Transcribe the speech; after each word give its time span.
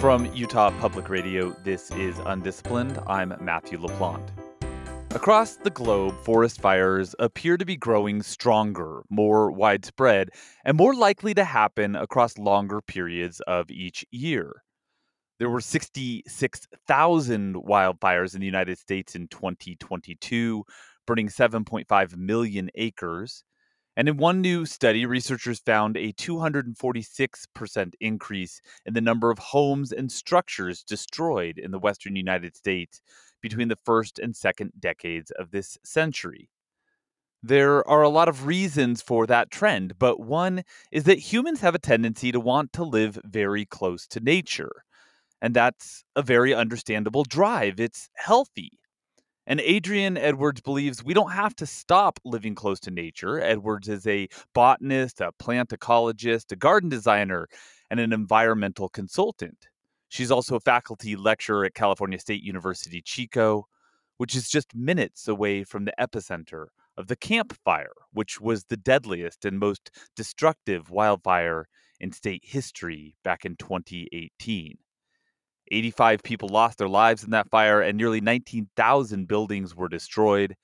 From 0.00 0.32
Utah 0.32 0.70
Public 0.78 1.08
Radio, 1.08 1.56
this 1.64 1.90
is 1.90 2.16
Undisciplined. 2.20 3.00
I'm 3.08 3.34
Matthew 3.40 3.80
LaPlante. 3.80 4.30
Across 5.10 5.56
the 5.56 5.70
globe, 5.70 6.14
forest 6.22 6.60
fires 6.60 7.16
appear 7.18 7.56
to 7.56 7.64
be 7.64 7.74
growing 7.74 8.22
stronger, 8.22 9.02
more 9.10 9.50
widespread, 9.50 10.30
and 10.64 10.76
more 10.76 10.94
likely 10.94 11.34
to 11.34 11.42
happen 11.42 11.96
across 11.96 12.38
longer 12.38 12.80
periods 12.80 13.40
of 13.48 13.72
each 13.72 14.06
year. 14.12 14.62
There 15.40 15.50
were 15.50 15.60
66,000 15.60 17.56
wildfires 17.56 18.34
in 18.34 18.40
the 18.40 18.46
United 18.46 18.78
States 18.78 19.16
in 19.16 19.26
2022, 19.26 20.62
burning 21.08 21.28
7.5 21.28 22.16
million 22.16 22.70
acres. 22.76 23.42
And 23.98 24.08
in 24.08 24.16
one 24.16 24.40
new 24.40 24.64
study, 24.64 25.06
researchers 25.06 25.58
found 25.58 25.96
a 25.96 26.12
246% 26.12 27.92
increase 28.00 28.60
in 28.86 28.94
the 28.94 29.00
number 29.00 29.32
of 29.32 29.40
homes 29.40 29.90
and 29.90 30.12
structures 30.12 30.84
destroyed 30.84 31.58
in 31.58 31.72
the 31.72 31.80
western 31.80 32.14
United 32.14 32.54
States 32.54 33.00
between 33.42 33.66
the 33.66 33.74
first 33.84 34.20
and 34.20 34.36
second 34.36 34.70
decades 34.78 35.32
of 35.32 35.50
this 35.50 35.76
century. 35.84 36.48
There 37.42 37.86
are 37.88 38.02
a 38.02 38.08
lot 38.08 38.28
of 38.28 38.46
reasons 38.46 39.02
for 39.02 39.26
that 39.26 39.50
trend, 39.50 39.98
but 39.98 40.20
one 40.20 40.62
is 40.92 41.02
that 41.02 41.18
humans 41.18 41.58
have 41.62 41.74
a 41.74 41.80
tendency 41.80 42.30
to 42.30 42.38
want 42.38 42.72
to 42.74 42.84
live 42.84 43.18
very 43.24 43.64
close 43.64 44.06
to 44.08 44.20
nature. 44.20 44.84
And 45.42 45.54
that's 45.54 46.04
a 46.14 46.22
very 46.22 46.54
understandable 46.54 47.24
drive. 47.24 47.80
It's 47.80 48.10
healthy. 48.14 48.78
And 49.48 49.62
Adrienne 49.62 50.18
Edwards 50.18 50.60
believes 50.60 51.02
we 51.02 51.14
don't 51.14 51.32
have 51.32 51.56
to 51.56 51.64
stop 51.64 52.20
living 52.22 52.54
close 52.54 52.78
to 52.80 52.90
nature. 52.90 53.40
Edwards 53.40 53.88
is 53.88 54.06
a 54.06 54.28
botanist, 54.54 55.22
a 55.22 55.32
plant 55.32 55.70
ecologist, 55.70 56.52
a 56.52 56.56
garden 56.56 56.90
designer, 56.90 57.48
and 57.90 57.98
an 57.98 58.12
environmental 58.12 58.90
consultant. 58.90 59.68
She's 60.10 60.30
also 60.30 60.56
a 60.56 60.60
faculty 60.60 61.16
lecturer 61.16 61.64
at 61.64 61.72
California 61.72 62.18
State 62.18 62.42
University 62.42 63.00
Chico, 63.00 63.66
which 64.18 64.36
is 64.36 64.50
just 64.50 64.74
minutes 64.74 65.26
away 65.26 65.64
from 65.64 65.86
the 65.86 65.94
epicenter 65.98 66.66
of 66.98 67.06
the 67.06 67.16
Camp 67.16 67.56
Fire, 67.64 67.94
which 68.12 68.42
was 68.42 68.64
the 68.64 68.76
deadliest 68.76 69.46
and 69.46 69.58
most 69.58 69.90
destructive 70.14 70.90
wildfire 70.90 71.68
in 71.98 72.12
state 72.12 72.42
history 72.44 73.16
back 73.24 73.46
in 73.46 73.56
2018. 73.56 74.76
85 75.70 76.22
people 76.22 76.48
lost 76.48 76.78
their 76.78 76.88
lives 76.88 77.24
in 77.24 77.30
that 77.30 77.50
fire, 77.50 77.80
and 77.80 77.96
nearly 77.96 78.20
19,000 78.20 79.26
buildings 79.26 79.74
were 79.74 79.88
destroyed. 79.88 80.56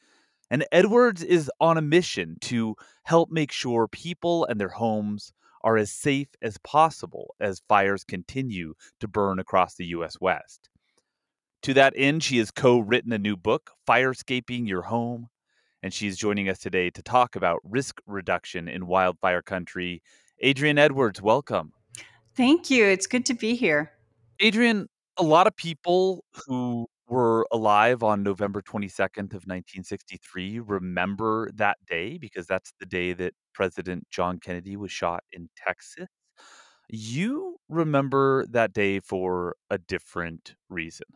And 0.50 0.66
Edwards 0.70 1.22
is 1.22 1.50
on 1.60 1.78
a 1.78 1.82
mission 1.82 2.36
to 2.42 2.76
help 3.04 3.30
make 3.30 3.50
sure 3.50 3.88
people 3.88 4.44
and 4.44 4.60
their 4.60 4.68
homes 4.68 5.32
are 5.62 5.76
as 5.78 5.90
safe 5.90 6.28
as 6.42 6.58
possible 6.58 7.34
as 7.40 7.62
fires 7.68 8.04
continue 8.04 8.74
to 9.00 9.08
burn 9.08 9.38
across 9.38 9.74
the 9.74 9.86
U.S. 9.86 10.20
West. 10.20 10.68
To 11.62 11.72
that 11.74 11.94
end, 11.96 12.22
she 12.22 12.36
has 12.36 12.50
co 12.50 12.78
written 12.78 13.12
a 13.12 13.18
new 13.18 13.36
book, 13.36 13.70
Firescaping 13.88 14.68
Your 14.68 14.82
Home, 14.82 15.28
and 15.82 15.94
she's 15.94 16.18
joining 16.18 16.50
us 16.50 16.58
today 16.58 16.90
to 16.90 17.02
talk 17.02 17.34
about 17.34 17.60
risk 17.64 18.00
reduction 18.06 18.68
in 18.68 18.86
wildfire 18.86 19.40
country. 19.40 20.02
Adrienne 20.44 20.78
Edwards, 20.78 21.22
welcome. 21.22 21.72
Thank 22.36 22.70
you. 22.70 22.84
It's 22.84 23.06
good 23.06 23.24
to 23.26 23.34
be 23.34 23.54
here. 23.54 23.92
Adrienne, 24.42 24.88
a 25.16 25.22
lot 25.22 25.46
of 25.46 25.56
people 25.56 26.24
who 26.46 26.86
were 27.06 27.46
alive 27.52 28.02
on 28.02 28.22
November 28.22 28.62
22nd 28.62 29.34
of 29.34 29.46
1963 29.46 30.60
remember 30.60 31.50
that 31.54 31.76
day 31.86 32.18
because 32.18 32.46
that's 32.46 32.72
the 32.80 32.86
day 32.86 33.12
that 33.12 33.34
President 33.52 34.06
John 34.10 34.38
Kennedy 34.38 34.76
was 34.76 34.90
shot 34.90 35.22
in 35.32 35.48
Texas. 35.56 36.08
You 36.88 37.56
remember 37.68 38.46
that 38.50 38.72
day 38.72 39.00
for 39.00 39.56
a 39.70 39.78
different 39.78 40.54
reason. 40.68 41.06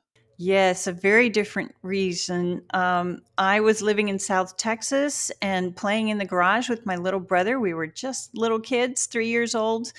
Yes, 0.40 0.86
a 0.86 0.92
very 0.92 1.28
different 1.28 1.74
reason. 1.82 2.62
Um, 2.72 3.22
I 3.38 3.58
was 3.58 3.82
living 3.82 4.08
in 4.08 4.20
South 4.20 4.56
Texas 4.56 5.32
and 5.42 5.74
playing 5.74 6.10
in 6.10 6.18
the 6.18 6.24
garage 6.24 6.68
with 6.68 6.86
my 6.86 6.94
little 6.94 7.18
brother. 7.18 7.58
We 7.58 7.74
were 7.74 7.88
just 7.88 8.36
little 8.36 8.60
kids, 8.60 9.06
three 9.06 9.28
years 9.28 9.56
old. 9.56 9.92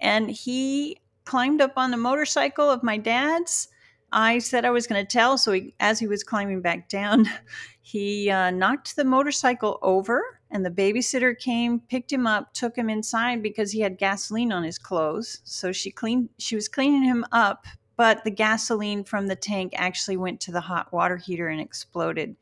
And 0.00 0.28
he 0.28 0.98
climbed 1.24 1.60
up 1.60 1.72
on 1.76 1.90
the 1.90 1.96
motorcycle 1.96 2.70
of 2.70 2.82
my 2.82 2.96
dad's. 2.96 3.68
I 4.12 4.38
said 4.38 4.64
I 4.64 4.70
was 4.70 4.86
going 4.86 5.04
to 5.04 5.10
tell. 5.10 5.36
So 5.36 5.52
he, 5.52 5.74
as 5.80 5.98
he 5.98 6.06
was 6.06 6.22
climbing 6.22 6.60
back 6.62 6.88
down, 6.88 7.28
he 7.82 8.30
uh, 8.30 8.50
knocked 8.50 8.96
the 8.96 9.04
motorcycle 9.04 9.78
over, 9.82 10.40
and 10.50 10.64
the 10.64 10.70
babysitter 10.70 11.36
came, 11.36 11.80
picked 11.80 12.12
him 12.12 12.26
up, 12.26 12.54
took 12.54 12.76
him 12.76 12.88
inside 12.88 13.42
because 13.42 13.72
he 13.72 13.80
had 13.80 13.98
gasoline 13.98 14.52
on 14.52 14.62
his 14.62 14.78
clothes. 14.78 15.40
So 15.44 15.72
she 15.72 15.90
cleaned. 15.90 16.28
She 16.38 16.54
was 16.54 16.68
cleaning 16.68 17.04
him 17.04 17.24
up, 17.32 17.66
but 17.96 18.22
the 18.24 18.30
gasoline 18.30 19.04
from 19.04 19.26
the 19.26 19.36
tank 19.36 19.72
actually 19.76 20.16
went 20.16 20.40
to 20.42 20.52
the 20.52 20.60
hot 20.60 20.92
water 20.92 21.16
heater 21.16 21.48
and 21.48 21.60
exploded. 21.60 22.36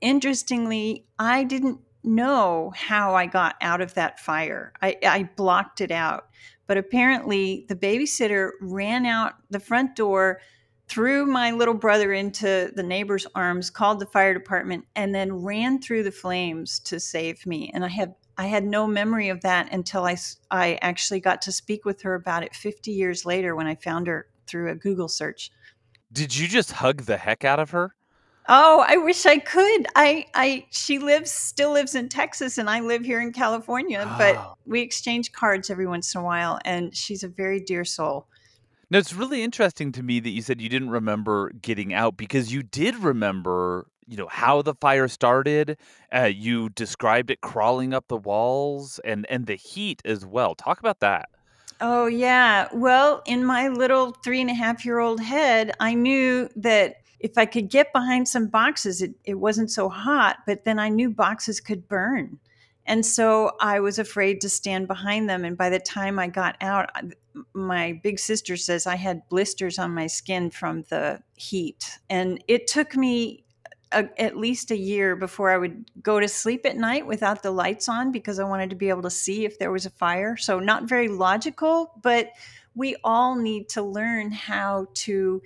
Interestingly, 0.00 1.06
I 1.18 1.44
didn't 1.44 1.80
know 2.04 2.72
how 2.74 3.14
I 3.14 3.26
got 3.26 3.56
out 3.60 3.80
of 3.80 3.94
that 3.94 4.18
fire. 4.18 4.72
I, 4.82 4.96
I 5.06 5.30
blocked 5.36 5.80
it 5.80 5.90
out. 5.90 6.28
But 6.66 6.78
apparently, 6.78 7.66
the 7.68 7.76
babysitter 7.76 8.50
ran 8.60 9.04
out 9.06 9.34
the 9.50 9.60
front 9.60 9.96
door, 9.96 10.40
threw 10.88 11.26
my 11.26 11.50
little 11.50 11.74
brother 11.74 12.12
into 12.12 12.70
the 12.74 12.82
neighbor's 12.82 13.26
arms, 13.34 13.70
called 13.70 14.00
the 14.00 14.06
fire 14.06 14.34
department, 14.34 14.86
and 14.94 15.14
then 15.14 15.42
ran 15.42 15.80
through 15.80 16.02
the 16.04 16.12
flames 16.12 16.78
to 16.80 17.00
save 17.00 17.44
me. 17.46 17.70
And 17.74 17.84
I 17.84 17.88
have 17.88 18.14
I 18.38 18.46
had 18.46 18.64
no 18.64 18.86
memory 18.86 19.28
of 19.28 19.42
that 19.42 19.72
until 19.72 20.04
I, 20.06 20.16
I 20.50 20.78
actually 20.80 21.20
got 21.20 21.42
to 21.42 21.52
speak 21.52 21.84
with 21.84 22.02
her 22.02 22.14
about 22.14 22.42
it 22.42 22.54
50 22.54 22.90
years 22.90 23.26
later 23.26 23.54
when 23.54 23.66
I 23.66 23.74
found 23.74 24.06
her 24.06 24.26
through 24.46 24.70
a 24.70 24.74
Google 24.74 25.08
search. 25.08 25.50
Did 26.12 26.36
you 26.36 26.48
just 26.48 26.72
hug 26.72 27.02
the 27.02 27.18
heck 27.18 27.44
out 27.44 27.60
of 27.60 27.70
her? 27.70 27.94
Oh, 28.48 28.84
I 28.86 28.96
wish 28.96 29.24
I 29.24 29.38
could. 29.38 29.86
I 29.94 30.26
I 30.34 30.66
she 30.70 30.98
lives 30.98 31.30
still 31.30 31.72
lives 31.72 31.94
in 31.94 32.08
Texas 32.08 32.58
and 32.58 32.68
I 32.68 32.80
live 32.80 33.04
here 33.04 33.20
in 33.20 33.32
California, 33.32 34.04
oh. 34.06 34.14
but 34.18 34.56
we 34.66 34.80
exchange 34.80 35.32
cards 35.32 35.70
every 35.70 35.86
once 35.86 36.14
in 36.14 36.20
a 36.20 36.24
while 36.24 36.58
and 36.64 36.96
she's 36.96 37.22
a 37.22 37.28
very 37.28 37.60
dear 37.60 37.84
soul. 37.84 38.26
Now 38.90 38.98
it's 38.98 39.14
really 39.14 39.42
interesting 39.42 39.92
to 39.92 40.02
me 40.02 40.20
that 40.20 40.30
you 40.30 40.42
said 40.42 40.60
you 40.60 40.68
didn't 40.68 40.90
remember 40.90 41.50
getting 41.50 41.94
out 41.94 42.16
because 42.16 42.52
you 42.52 42.62
did 42.62 42.96
remember, 42.96 43.86
you 44.06 44.16
know, 44.16 44.28
how 44.28 44.60
the 44.60 44.74
fire 44.74 45.08
started. 45.08 45.78
Uh, 46.14 46.24
you 46.24 46.68
described 46.68 47.30
it 47.30 47.40
crawling 47.40 47.94
up 47.94 48.08
the 48.08 48.16
walls 48.16 48.98
and 49.04 49.24
and 49.30 49.46
the 49.46 49.54
heat 49.54 50.02
as 50.04 50.26
well. 50.26 50.56
Talk 50.56 50.80
about 50.80 50.98
that. 51.00 51.30
Oh 51.80 52.06
yeah. 52.06 52.68
Well, 52.72 53.22
in 53.24 53.44
my 53.44 53.68
little 53.68 54.12
three 54.24 54.40
and 54.40 54.50
a 54.50 54.54
half 54.54 54.84
year 54.84 54.98
old 54.98 55.20
head, 55.20 55.72
I 55.78 55.94
knew 55.94 56.48
that 56.56 57.01
if 57.22 57.38
I 57.38 57.46
could 57.46 57.70
get 57.70 57.92
behind 57.92 58.28
some 58.28 58.48
boxes, 58.48 59.00
it, 59.00 59.14
it 59.24 59.34
wasn't 59.34 59.70
so 59.70 59.88
hot, 59.88 60.38
but 60.46 60.64
then 60.64 60.78
I 60.78 60.88
knew 60.88 61.08
boxes 61.08 61.60
could 61.60 61.88
burn. 61.88 62.38
And 62.84 63.06
so 63.06 63.52
I 63.60 63.78
was 63.78 64.00
afraid 64.00 64.40
to 64.40 64.48
stand 64.48 64.88
behind 64.88 65.30
them. 65.30 65.44
And 65.44 65.56
by 65.56 65.70
the 65.70 65.78
time 65.78 66.18
I 66.18 66.26
got 66.26 66.56
out, 66.60 66.90
my 67.54 68.00
big 68.02 68.18
sister 68.18 68.56
says 68.56 68.88
I 68.88 68.96
had 68.96 69.28
blisters 69.28 69.78
on 69.78 69.94
my 69.94 70.08
skin 70.08 70.50
from 70.50 70.82
the 70.88 71.22
heat. 71.36 71.98
And 72.10 72.42
it 72.48 72.66
took 72.66 72.96
me 72.96 73.44
a, 73.92 74.08
at 74.20 74.36
least 74.36 74.72
a 74.72 74.76
year 74.76 75.14
before 75.14 75.50
I 75.50 75.58
would 75.58 75.84
go 76.02 76.18
to 76.18 76.26
sleep 76.26 76.66
at 76.66 76.76
night 76.76 77.06
without 77.06 77.44
the 77.44 77.52
lights 77.52 77.88
on 77.88 78.10
because 78.10 78.40
I 78.40 78.44
wanted 78.44 78.70
to 78.70 78.76
be 78.76 78.88
able 78.88 79.02
to 79.02 79.10
see 79.10 79.44
if 79.44 79.60
there 79.60 79.70
was 79.70 79.86
a 79.86 79.90
fire. 79.90 80.36
So, 80.36 80.58
not 80.58 80.88
very 80.88 81.08
logical, 81.08 81.92
but 82.02 82.30
we 82.74 82.96
all 83.04 83.36
need 83.36 83.68
to 83.70 83.82
learn 83.82 84.32
how 84.32 84.88
to 84.94 85.42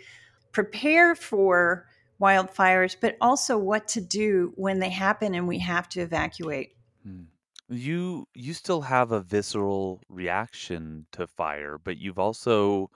prepare 0.56 1.14
for 1.14 1.86
wildfires, 2.18 2.96
but 2.98 3.14
also 3.20 3.58
what 3.58 3.86
to 3.88 4.00
do 4.00 4.54
when 4.56 4.78
they 4.78 4.88
happen 4.88 5.34
and 5.34 5.46
we 5.46 5.58
have 5.58 5.86
to 5.86 6.00
evacuate. 6.00 6.70
Hmm. 7.02 7.24
You 7.68 8.26
you 8.32 8.54
still 8.54 8.80
have 8.80 9.12
a 9.12 9.20
visceral 9.20 10.00
reaction 10.08 11.04
to 11.12 11.26
fire, 11.26 11.76
but 11.76 11.98
you've 11.98 12.18
also 12.18 12.90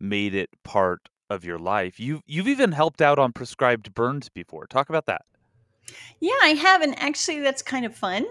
made 0.00 0.34
it 0.34 0.48
part 0.62 1.10
of 1.28 1.44
your 1.44 1.58
life. 1.58 2.00
You 2.00 2.22
you've 2.26 2.48
even 2.48 2.72
helped 2.72 3.02
out 3.02 3.18
on 3.18 3.32
prescribed 3.32 3.92
burns 3.92 4.30
before. 4.30 4.66
Talk 4.66 4.88
about 4.88 5.04
that. 5.04 5.26
Yeah, 6.20 6.38
I 6.42 6.54
have, 6.54 6.80
and 6.80 6.98
actually, 6.98 7.40
that's 7.40 7.60
kind 7.60 7.84
of 7.84 7.94
fun. 7.94 8.24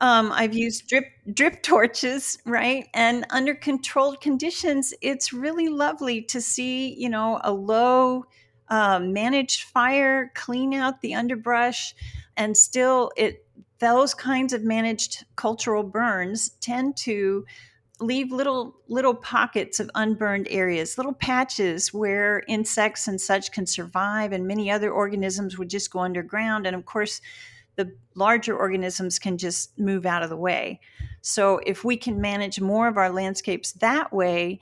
Um, 0.00 0.30
I've 0.32 0.54
used 0.54 0.86
drip 0.86 1.06
drip 1.32 1.62
torches, 1.62 2.38
right? 2.46 2.88
And 2.94 3.26
under 3.30 3.54
controlled 3.54 4.20
conditions, 4.20 4.94
it's 5.02 5.32
really 5.32 5.68
lovely 5.68 6.22
to 6.22 6.40
see, 6.40 6.94
you 6.94 7.08
know, 7.08 7.40
a 7.42 7.52
low 7.52 8.26
um, 8.68 9.12
managed 9.12 9.64
fire, 9.64 10.30
clean 10.34 10.72
out 10.72 11.00
the 11.00 11.14
underbrush, 11.14 11.94
and 12.36 12.56
still 12.56 13.10
it 13.16 13.44
those 13.80 14.14
kinds 14.14 14.52
of 14.52 14.62
managed 14.62 15.24
cultural 15.36 15.82
burns 15.82 16.50
tend 16.60 16.96
to 16.96 17.44
leave 18.00 18.30
little 18.30 18.76
little 18.88 19.14
pockets 19.14 19.80
of 19.80 19.90
unburned 19.96 20.46
areas 20.50 20.96
little 20.96 21.12
patches 21.12 21.92
where 21.92 22.44
insects 22.46 23.08
and 23.08 23.20
such 23.20 23.50
can 23.50 23.66
survive 23.66 24.30
and 24.30 24.46
many 24.46 24.70
other 24.70 24.92
organisms 24.92 25.58
would 25.58 25.68
just 25.68 25.90
go 25.90 25.98
underground 25.98 26.64
and 26.64 26.76
of 26.76 26.84
course 26.86 27.20
the 27.78 27.90
larger 28.16 28.56
organisms 28.56 29.20
can 29.20 29.38
just 29.38 29.78
move 29.78 30.04
out 30.04 30.24
of 30.24 30.28
the 30.28 30.36
way. 30.36 30.80
So 31.22 31.60
if 31.64 31.84
we 31.84 31.96
can 31.96 32.20
manage 32.20 32.60
more 32.60 32.88
of 32.88 32.98
our 32.98 33.10
landscapes 33.10 33.72
that 33.74 34.12
way 34.12 34.60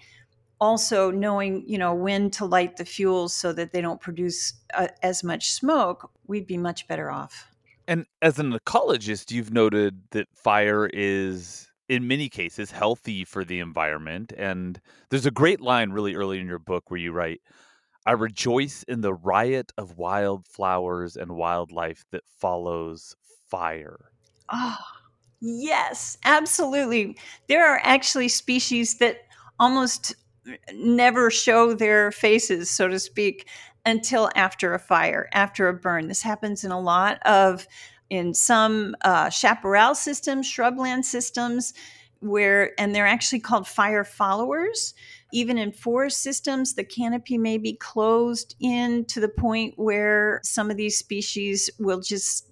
also 0.59 1.11
knowing 1.11 1.63
you 1.67 1.77
know 1.77 1.95
when 1.95 2.31
to 2.31 2.45
light 2.45 2.77
the 2.77 2.85
fuels 2.85 3.35
so 3.35 3.53
that 3.53 3.73
they 3.73 3.81
don't 3.81 4.01
produce 4.01 4.55
uh, 4.75 4.89
as 5.03 5.23
much 5.23 5.51
smoke 5.51 6.11
we'd 6.27 6.47
be 6.47 6.57
much 6.57 6.87
better 6.89 7.11
off. 7.11 7.49
And 7.89 8.07
as 8.23 8.39
an 8.39 8.53
ecologist 8.53 9.31
you've 9.31 9.53
noted 9.53 10.01
that 10.11 10.29
fire 10.35 10.89
is 10.93 11.69
in 11.89 12.09
many 12.09 12.29
cases 12.29 12.71
healthy 12.71 13.25
for 13.25 13.45
the 13.45 13.61
environment 13.61 14.33
and 14.37 14.81
there's 15.11 15.27
a 15.27 15.31
great 15.31 15.61
line 15.61 15.91
really 15.91 16.15
early 16.15 16.41
in 16.41 16.47
your 16.47 16.59
book 16.59 16.91
where 16.91 17.01
you 17.01 17.13
write 17.13 17.41
i 18.07 18.13
rejoice 18.13 18.83
in 18.85 19.01
the 19.01 19.15
riot 19.15 19.73
of 19.77 19.99
wildflowers 19.99 21.17
and 21.17 21.37
wildlife 21.37 22.05
that 22.11 22.23
follows 22.39 23.15
fire 23.49 24.11
oh 24.51 24.77
yes 25.41 26.17
absolutely 26.25 27.17
there 27.49 27.67
are 27.67 27.81
actually 27.83 28.29
species 28.29 28.99
that 28.99 29.19
almost 29.59 30.15
never 30.73 31.31
show 31.31 31.75
their 31.75 32.13
faces, 32.13 32.71
so 32.71 32.89
to 32.89 32.99
speak, 32.99 33.49
until 33.85 34.31
after 34.35 34.75
a 34.75 34.79
fire, 34.79 35.29
after 35.33 35.69
a 35.69 35.75
burn. 35.75 36.09
This 36.09 36.23
happens 36.23 36.65
in 36.65 36.71
a 36.71 36.81
lot 36.81 37.19
of, 37.25 37.67
in 38.11 38.35
some 38.35 38.97
uh, 39.03 39.31
chaparral 39.31 39.95
systems, 39.95 40.51
shrubland 40.51 41.05
systems, 41.05 41.73
where, 42.21 42.79
and 42.81 42.95
they're 42.95 43.07
actually 43.07 43.41
called 43.41 43.67
fire 43.67 44.05
followers. 44.05 44.95
Even 45.33 45.59
in 45.59 45.73
forest 45.73 46.23
systems, 46.23 46.75
the 46.75 46.85
canopy 46.85 47.37
may 47.37 47.59
be 47.59 47.73
closed 47.75 48.55
in 48.61 49.05
to 49.07 49.21
the 49.21 49.29
point 49.29 49.75
where 49.77 50.41
some 50.45 50.71
of 50.71 50.77
these 50.77 50.97
species 50.97 51.69
will 51.79 52.01
just 52.01 52.49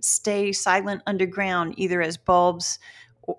stay 0.00 0.52
silent 0.52 1.02
underground, 1.06 1.74
either 1.76 2.02
as 2.02 2.16
bulbs 2.16 2.78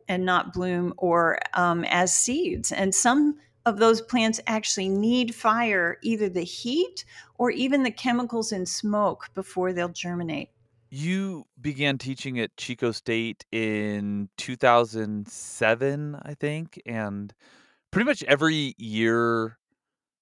and 0.08 0.26
not 0.26 0.54
bloom 0.54 0.94
or 0.98 1.38
um, 1.54 1.84
as 1.86 2.14
seeds. 2.14 2.72
And 2.72 2.94
some 2.94 3.38
of 3.66 3.78
those 3.78 4.02
plants 4.02 4.40
actually 4.48 4.90
need 4.90 5.36
fire, 5.36 5.98
either 6.02 6.30
the 6.30 6.44
heat 6.44 7.06
or 7.38 7.52
even 7.52 7.84
the 7.84 7.92
chemicals 7.92 8.52
in 8.52 8.66
smoke 8.66 9.30
before 9.34 9.74
they'll 9.74 9.90
germinate. 9.90 10.50
You 10.90 11.46
began 11.60 11.98
teaching 11.98 12.40
at 12.40 12.58
Chico 12.58 12.92
State 12.92 13.46
in 13.52 14.30
2007, 14.38 16.20
I 16.22 16.34
think, 16.34 16.82
and 16.86 17.34
pretty 17.92 18.06
much 18.06 18.24
every 18.24 18.76
year 18.78 19.58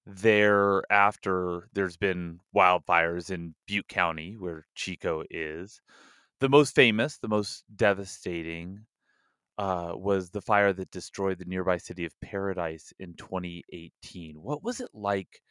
thereafter 0.06 1.68
there's 1.72 1.96
been 1.96 2.40
wildfires 2.54 3.30
in 3.30 3.54
Butte 3.66 3.88
County 3.88 4.36
where 4.36 4.66
Chico 4.74 5.24
is. 5.30 5.80
The 6.40 6.48
most 6.48 6.74
famous, 6.74 7.18
the 7.18 7.28
most 7.28 7.64
devastating 7.76 8.86
uh, 9.58 9.92
was 9.94 10.30
the 10.30 10.40
fire 10.40 10.72
that 10.72 10.90
destroyed 10.90 11.38
the 11.38 11.44
nearby 11.44 11.76
city 11.78 12.04
of 12.04 12.18
Paradise 12.20 12.92
in 12.98 13.14
2018. 13.14 14.42
What 14.42 14.62
was 14.62 14.80
it 14.80 14.90
like 14.94 15.42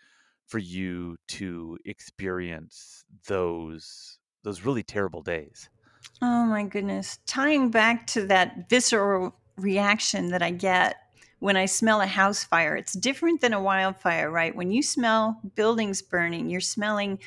for 0.47 0.59
you 0.59 1.17
to 1.29 1.77
experience 1.85 3.05
those 3.27 4.19
those 4.43 4.65
really 4.65 4.83
terrible 4.83 5.21
days? 5.21 5.69
Oh 6.21 6.45
my 6.45 6.63
goodness. 6.63 7.19
Tying 7.25 7.69
back 7.71 8.07
to 8.07 8.25
that 8.27 8.69
visceral 8.69 9.35
reaction 9.57 10.29
that 10.29 10.41
I 10.41 10.51
get 10.51 10.95
when 11.39 11.57
I 11.57 11.65
smell 11.65 12.01
a 12.01 12.05
house 12.05 12.43
fire, 12.43 12.75
it's 12.75 12.93
different 12.93 13.41
than 13.41 13.53
a 13.53 13.61
wildfire, 13.61 14.29
right? 14.29 14.55
When 14.55 14.71
you 14.71 14.83
smell 14.83 15.39
buildings 15.55 16.01
burning, 16.01 16.49
you're 16.49 16.61
smelling, 16.61 17.19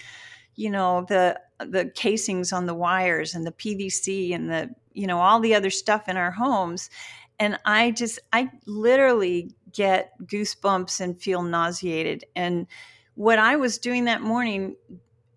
you 0.55 0.71
know, 0.71 1.05
the 1.09 1.41
the 1.59 1.91
casings 1.95 2.53
on 2.53 2.67
the 2.67 2.75
wires 2.75 3.35
and 3.35 3.47
the 3.47 3.53
PVC 3.53 4.35
and 4.35 4.51
the 4.51 4.75
you 4.95 5.07
know 5.07 5.19
all 5.19 5.41
the 5.41 5.55
other 5.55 5.71
stuff 5.71 6.09
in 6.09 6.17
our 6.17 6.31
homes 6.31 6.91
and 7.39 7.59
i 7.65 7.91
just 7.91 8.19
i 8.33 8.51
literally 8.67 9.55
get 9.73 10.13
goosebumps 10.25 11.01
and 11.01 11.21
feel 11.21 11.43
nauseated 11.43 12.25
and 12.37 12.67
what 13.15 13.39
i 13.39 13.57
was 13.57 13.79
doing 13.79 14.05
that 14.05 14.23
morning 14.23 14.77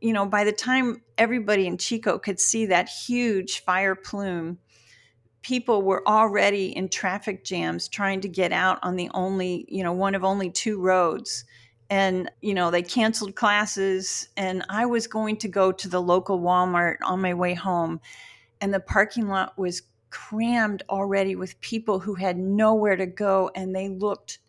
you 0.02 0.14
know 0.14 0.26
by 0.26 0.44
the 0.44 0.52
time 0.52 1.02
everybody 1.18 1.68
in 1.68 1.78
chico 1.78 2.18
could 2.18 2.40
see 2.40 2.66
that 2.66 2.90
huge 2.90 3.62
fire 3.62 3.96
plume 3.96 4.58
people 5.46 5.84
were 5.84 6.08
already 6.08 6.76
in 6.76 6.90
traffic 6.90 7.44
jams 7.44 7.88
trying 7.88 8.20
to 8.20 8.28
get 8.28 8.52
out 8.52 8.80
on 8.82 8.96
the 8.96 9.10
only 9.14 9.64
you 9.68 9.84
know 9.84 9.94
one 9.94 10.16
of 10.16 10.24
only 10.24 10.50
two 10.50 10.82
roads 10.82 11.46
and 11.92 12.32
you 12.42 12.56
know 12.56 12.72
they 12.72 12.82
canceled 12.82 13.36
classes 13.36 14.28
and 14.36 14.66
i 14.70 14.88
was 14.88 15.06
going 15.06 15.38
to 15.38 15.48
go 15.48 15.72
to 15.72 15.88
the 15.88 16.02
local 16.02 16.40
walmart 16.42 16.96
on 17.04 17.22
my 17.22 17.32
way 17.32 17.54
home 17.54 18.02
and 18.60 18.74
the 18.74 18.80
parking 18.80 19.28
lot 19.28 19.56
was 19.56 19.84
crammed 20.10 20.82
already 20.90 21.36
with 21.36 21.60
people 21.62 22.00
who 22.00 22.16
had 22.16 22.38
nowhere 22.38 22.96
to 22.96 23.06
go 23.06 23.52
and 23.54 23.76
they 23.76 23.88
looked 23.88 24.40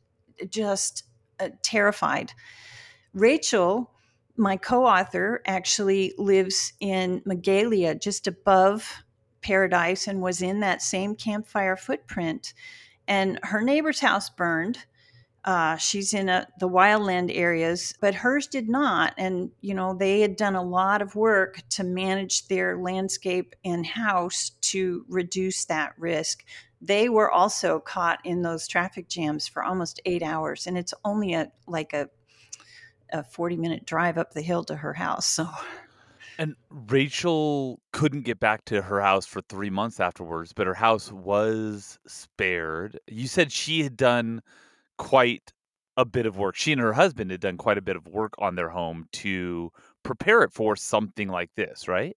just 0.49 1.05
uh, 1.41 1.49
terrified. 1.63 2.33
Rachel, 3.13 3.91
my 4.37 4.57
co 4.57 4.87
author, 4.87 5.43
actually 5.47 6.15
lives 6.19 6.73
in 6.81 7.21
Magalia, 7.23 8.01
just 8.01 8.27
above 8.27 9.03
Paradise, 9.47 10.09
and 10.09 10.21
was 10.21 10.43
in 10.43 10.61
that 10.61 10.83
same 10.83 11.15
Camp 11.15 11.47
Fire 11.47 11.77
footprint. 11.77 12.53
And 13.07 13.39
her 13.45 13.63
neighbor's 13.63 14.01
house 14.01 14.29
burned 14.29 14.79
uh, 15.47 15.77
she's 15.77 16.13
in 16.13 16.29
a, 16.29 16.45
the 16.59 16.69
wildland 16.69 17.31
areas, 17.33 17.95
but 18.01 18.17
hers 18.17 18.49
did 18.49 18.69
not. 18.69 19.15
And, 19.17 19.51
you 19.61 19.75
know, 19.75 19.95
they 19.95 20.21
had 20.21 20.35
done 20.35 20.57
a 20.57 20.63
lot 20.63 21.01
of 21.01 21.15
work 21.15 21.63
to 21.71 21.85
manage 21.85 22.49
their 22.49 22.77
landscape 22.77 23.55
and 23.65 23.87
house 23.87 24.51
to 24.63 25.05
reduce 25.09 25.65
that 25.67 25.93
risk. 25.99 26.45
They 26.81 27.09
were 27.09 27.31
also 27.31 27.79
caught 27.79 28.19
in 28.25 28.43
those 28.43 28.67
traffic 28.67 29.09
jams 29.09 29.47
for 29.47 29.63
almost 29.63 30.01
eight 30.05 30.23
hours. 30.23 30.67
And 30.67 30.77
it's 30.77 30.93
only 31.05 31.35
a 31.35 31.53
like 31.69 31.93
a, 31.93 32.09
a 33.13 33.23
40 33.23 33.57
minute 33.57 33.87
drive 33.87 34.19
up 34.19 34.35
the 34.35 34.43
hill 34.43 34.65
to 34.65 34.75
her 34.75 34.95
house. 34.95 35.27
So. 35.27 35.49
And 36.39 36.55
Rachel 36.71 37.81
couldn't 37.93 38.23
get 38.23 38.39
back 38.39 38.65
to 38.67 38.83
her 38.83 39.01
house 39.01 39.27
for 39.27 39.41
three 39.43 39.71
months 39.71 40.01
afterwards, 40.01 40.53
but 40.53 40.67
her 40.67 40.75
house 40.75 41.11
was 41.11 41.99
spared. 42.07 42.99
You 43.07 43.27
said 43.27 43.53
she 43.53 43.83
had 43.83 43.97
done 43.97 44.43
quite 44.99 45.53
a 45.97 46.05
bit 46.05 46.27
of 46.27 46.37
work. 46.37 46.57
She 46.57 46.73
and 46.73 46.81
her 46.81 46.93
husband 46.93 47.31
had 47.31 47.41
done 47.41 47.57
quite 47.57 47.79
a 47.79 47.83
bit 47.83 47.97
of 47.97 48.07
work 48.07 48.35
on 48.39 48.55
their 48.55 48.69
home 48.69 49.07
to 49.13 49.71
prepare 50.03 50.43
it 50.43 50.53
for 50.53 50.77
something 50.77 51.29
like 51.29 51.51
this, 51.57 51.89
right? 51.89 52.17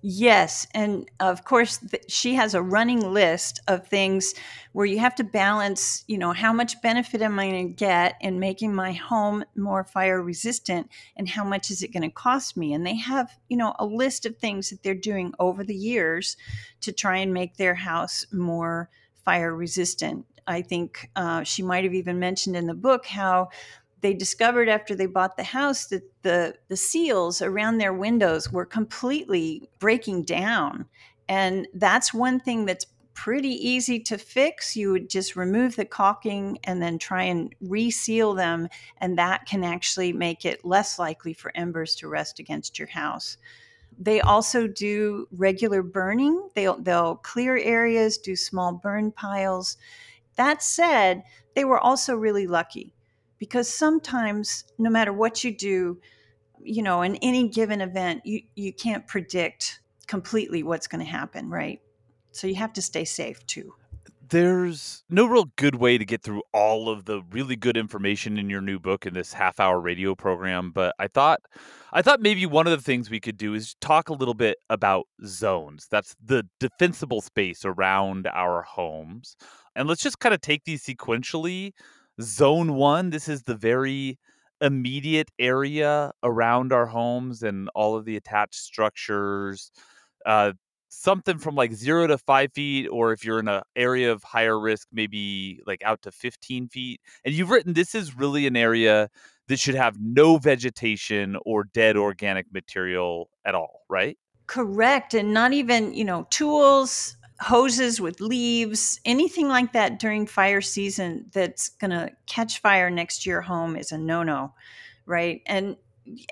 Yes, 0.00 0.64
and 0.74 1.10
of 1.18 1.44
course 1.44 1.78
th- 1.78 2.04
she 2.08 2.36
has 2.36 2.54
a 2.54 2.62
running 2.62 3.00
list 3.12 3.58
of 3.66 3.88
things 3.88 4.32
where 4.70 4.86
you 4.86 5.00
have 5.00 5.16
to 5.16 5.24
balance, 5.24 6.04
you 6.06 6.16
know, 6.18 6.32
how 6.32 6.52
much 6.52 6.80
benefit 6.82 7.20
am 7.20 7.36
I 7.40 7.48
going 7.50 7.68
to 7.68 7.74
get 7.74 8.14
in 8.20 8.38
making 8.38 8.72
my 8.72 8.92
home 8.92 9.44
more 9.56 9.82
fire 9.82 10.22
resistant 10.22 10.88
and 11.16 11.28
how 11.28 11.42
much 11.42 11.72
is 11.72 11.82
it 11.82 11.92
going 11.92 12.04
to 12.04 12.10
cost 12.14 12.56
me? 12.56 12.72
And 12.74 12.86
they 12.86 12.94
have, 12.94 13.36
you 13.48 13.56
know, 13.56 13.74
a 13.80 13.84
list 13.86 14.24
of 14.24 14.36
things 14.36 14.70
that 14.70 14.84
they're 14.84 14.94
doing 14.94 15.34
over 15.40 15.64
the 15.64 15.74
years 15.74 16.36
to 16.82 16.92
try 16.92 17.16
and 17.18 17.34
make 17.34 17.56
their 17.56 17.74
house 17.74 18.24
more 18.32 18.90
fire 19.24 19.52
resistant. 19.52 20.24
I 20.46 20.62
think 20.62 21.10
uh, 21.16 21.42
she 21.42 21.62
might 21.62 21.82
have 21.84 21.92
even 21.94 22.20
mentioned 22.20 22.54
in 22.56 22.68
the 22.68 22.74
book 22.74 23.04
how 23.04 23.48
they 24.00 24.14
discovered 24.14 24.68
after 24.68 24.94
they 24.94 25.06
bought 25.06 25.36
the 25.36 25.42
house 25.44 25.86
that 25.86 26.02
the 26.22 26.54
the 26.68 26.76
seals 26.76 27.42
around 27.42 27.78
their 27.78 27.92
windows 27.92 28.52
were 28.52 28.66
completely 28.66 29.68
breaking 29.78 30.24
down. 30.24 30.86
And 31.28 31.66
that's 31.74 32.14
one 32.14 32.40
thing 32.40 32.64
that's 32.64 32.86
pretty 33.14 33.48
easy 33.48 33.98
to 33.98 34.16
fix. 34.16 34.76
You 34.76 34.92
would 34.92 35.10
just 35.10 35.34
remove 35.34 35.74
the 35.74 35.84
caulking 35.84 36.58
and 36.64 36.80
then 36.80 36.98
try 36.98 37.24
and 37.24 37.52
reseal 37.60 38.34
them 38.34 38.68
and 38.98 39.18
that 39.18 39.44
can 39.46 39.64
actually 39.64 40.12
make 40.12 40.44
it 40.44 40.64
less 40.64 40.98
likely 40.98 41.32
for 41.32 41.50
embers 41.56 41.96
to 41.96 42.08
rest 42.08 42.38
against 42.38 42.78
your 42.78 42.88
house. 42.88 43.36
They 43.98 44.20
also 44.20 44.68
do 44.68 45.26
regular 45.32 45.82
burning. 45.82 46.48
They'll 46.54 46.80
they'll 46.80 47.16
clear 47.16 47.56
areas 47.56 48.18
do 48.18 48.36
small 48.36 48.72
burn 48.74 49.10
piles. 49.10 49.76
That 50.36 50.62
said, 50.62 51.24
they 51.56 51.64
were 51.64 51.80
also 51.80 52.14
really 52.14 52.46
lucky 52.46 52.94
because 53.38 53.68
sometimes, 53.72 54.64
no 54.78 54.90
matter 54.90 55.12
what 55.12 55.44
you 55.44 55.56
do, 55.56 56.00
you 56.60 56.82
know, 56.82 57.02
in 57.02 57.16
any 57.16 57.48
given 57.48 57.80
event, 57.80 58.22
you, 58.24 58.42
you 58.54 58.72
can't 58.72 59.06
predict 59.06 59.80
completely 60.06 60.62
what's 60.62 60.86
going 60.86 61.04
to 61.04 61.10
happen, 61.10 61.48
right? 61.48 61.80
So 62.32 62.46
you 62.46 62.56
have 62.56 62.72
to 62.74 62.82
stay 62.82 63.04
safe 63.04 63.44
too. 63.46 63.74
There's 64.30 65.04
no 65.08 65.24
real 65.24 65.46
good 65.56 65.76
way 65.76 65.96
to 65.96 66.04
get 66.04 66.22
through 66.22 66.42
all 66.52 66.90
of 66.90 67.06
the 67.06 67.22
really 67.30 67.56
good 67.56 67.78
information 67.78 68.36
in 68.36 68.50
your 68.50 68.60
new 68.60 68.78
book 68.78 69.06
in 69.06 69.14
this 69.14 69.32
half 69.32 69.58
hour 69.58 69.80
radio 69.80 70.14
program, 70.14 70.70
but 70.70 70.94
I 70.98 71.08
thought 71.08 71.40
I 71.92 72.02
thought 72.02 72.20
maybe 72.20 72.44
one 72.44 72.66
of 72.66 72.72
the 72.76 72.82
things 72.82 73.08
we 73.08 73.20
could 73.20 73.38
do 73.38 73.54
is 73.54 73.74
talk 73.80 74.10
a 74.10 74.12
little 74.12 74.34
bit 74.34 74.58
about 74.68 75.06
zones. 75.24 75.86
That's 75.90 76.14
the 76.22 76.46
defensible 76.60 77.22
space 77.22 77.64
around 77.64 78.26
our 78.26 78.60
homes. 78.62 79.34
And 79.74 79.88
let's 79.88 80.02
just 80.02 80.18
kind 80.18 80.34
of 80.34 80.42
take 80.42 80.64
these 80.64 80.84
sequentially. 80.84 81.72
Zone 82.20 82.74
one, 82.74 83.10
this 83.10 83.28
is 83.28 83.42
the 83.42 83.54
very 83.54 84.18
immediate 84.60 85.30
area 85.38 86.12
around 86.22 86.72
our 86.72 86.86
homes 86.86 87.42
and 87.42 87.68
all 87.74 87.96
of 87.96 88.04
the 88.04 88.16
attached 88.16 88.56
structures. 88.56 89.70
Uh, 90.26 90.52
something 90.88 91.38
from 91.38 91.54
like 91.54 91.72
zero 91.72 92.06
to 92.06 92.18
five 92.18 92.52
feet, 92.52 92.88
or 92.88 93.12
if 93.12 93.24
you're 93.24 93.38
in 93.38 93.48
an 93.48 93.62
area 93.76 94.10
of 94.10 94.22
higher 94.22 94.58
risk, 94.58 94.88
maybe 94.92 95.60
like 95.66 95.82
out 95.84 96.02
to 96.02 96.10
15 96.10 96.68
feet. 96.68 97.00
And 97.24 97.34
you've 97.34 97.50
written 97.50 97.74
this 97.74 97.94
is 97.94 98.16
really 98.16 98.46
an 98.46 98.56
area 98.56 99.08
that 99.48 99.58
should 99.58 99.74
have 99.74 99.96
no 100.00 100.38
vegetation 100.38 101.36
or 101.44 101.64
dead 101.64 101.96
organic 101.96 102.46
material 102.52 103.30
at 103.44 103.54
all, 103.54 103.82
right? 103.88 104.18
Correct. 104.46 105.14
And 105.14 105.34
not 105.34 105.52
even, 105.52 105.92
you 105.92 106.04
know, 106.04 106.26
tools, 106.30 107.17
hoses 107.40 108.00
with 108.00 108.20
leaves, 108.20 109.00
anything 109.04 109.48
like 109.48 109.72
that 109.72 109.98
during 109.98 110.26
fire 110.26 110.60
season 110.60 111.26
that's 111.32 111.68
going 111.68 111.90
to 111.90 112.10
catch 112.26 112.60
fire 112.60 112.90
next 112.90 113.22
to 113.22 113.30
your 113.30 113.40
home 113.40 113.76
is 113.76 113.92
a 113.92 113.98
no 113.98 114.22
no, 114.22 114.52
right? 115.06 115.42
And 115.46 115.76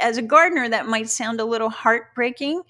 as 0.01 0.17
a 0.17 0.23
gardener, 0.23 0.69
that 0.69 0.87
might 0.87 1.09
sound 1.09 1.41
a 1.41 1.45
little 1.45 1.71
heartbreaking, 1.71 2.63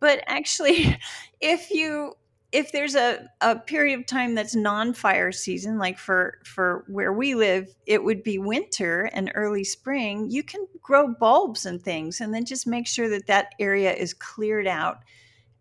but 0.00 0.22
actually, 0.26 0.98
if 1.40 1.70
you 1.70 2.14
if 2.54 2.70
there's 2.70 2.94
a, 2.94 3.28
a 3.40 3.58
period 3.58 3.98
of 3.98 4.06
time 4.06 4.36
that's 4.36 4.54
non-fire 4.54 5.32
season 5.32 5.76
like 5.76 5.98
for 5.98 6.38
for 6.44 6.84
where 6.86 7.12
we 7.12 7.34
live 7.34 7.74
it 7.84 8.04
would 8.04 8.22
be 8.22 8.38
winter 8.38 9.10
and 9.12 9.32
early 9.34 9.64
spring 9.64 10.30
you 10.30 10.40
can 10.40 10.64
grow 10.80 11.08
bulbs 11.08 11.66
and 11.66 11.82
things 11.82 12.20
and 12.20 12.32
then 12.32 12.44
just 12.44 12.64
make 12.64 12.86
sure 12.86 13.08
that 13.08 13.26
that 13.26 13.56
area 13.58 13.92
is 13.92 14.14
cleared 14.14 14.68
out 14.68 14.98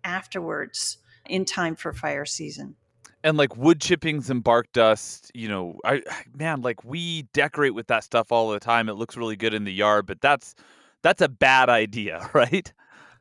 afterwards 0.04 1.00
in 1.27 1.46
time 1.46 1.75
for 1.75 1.94
fire 1.94 2.25
season. 2.25 2.75
And 3.24 3.38
like 3.38 3.56
wood 3.56 3.80
chippings 3.80 4.30
and 4.30 4.44
bark 4.44 4.72
dust 4.74 5.32
you 5.34 5.48
know 5.48 5.80
i 5.86 6.01
man 6.36 6.62
like 6.62 6.84
we 6.84 7.24
decorate 7.34 7.74
with 7.74 7.88
that 7.88 8.03
stuff 8.03 8.32
all 8.32 8.51
the 8.51 8.60
time. 8.60 8.89
It 8.89 8.94
looks 8.94 9.18
really 9.18 9.36
good 9.36 9.53
in 9.53 9.63
the 9.63 9.74
yard 9.74 10.06
but 10.06 10.22
that's 10.22 10.56
that's 11.01 11.22
a 11.22 11.30
bad 11.30 11.70
idea 11.70 12.30
right? 12.34 12.72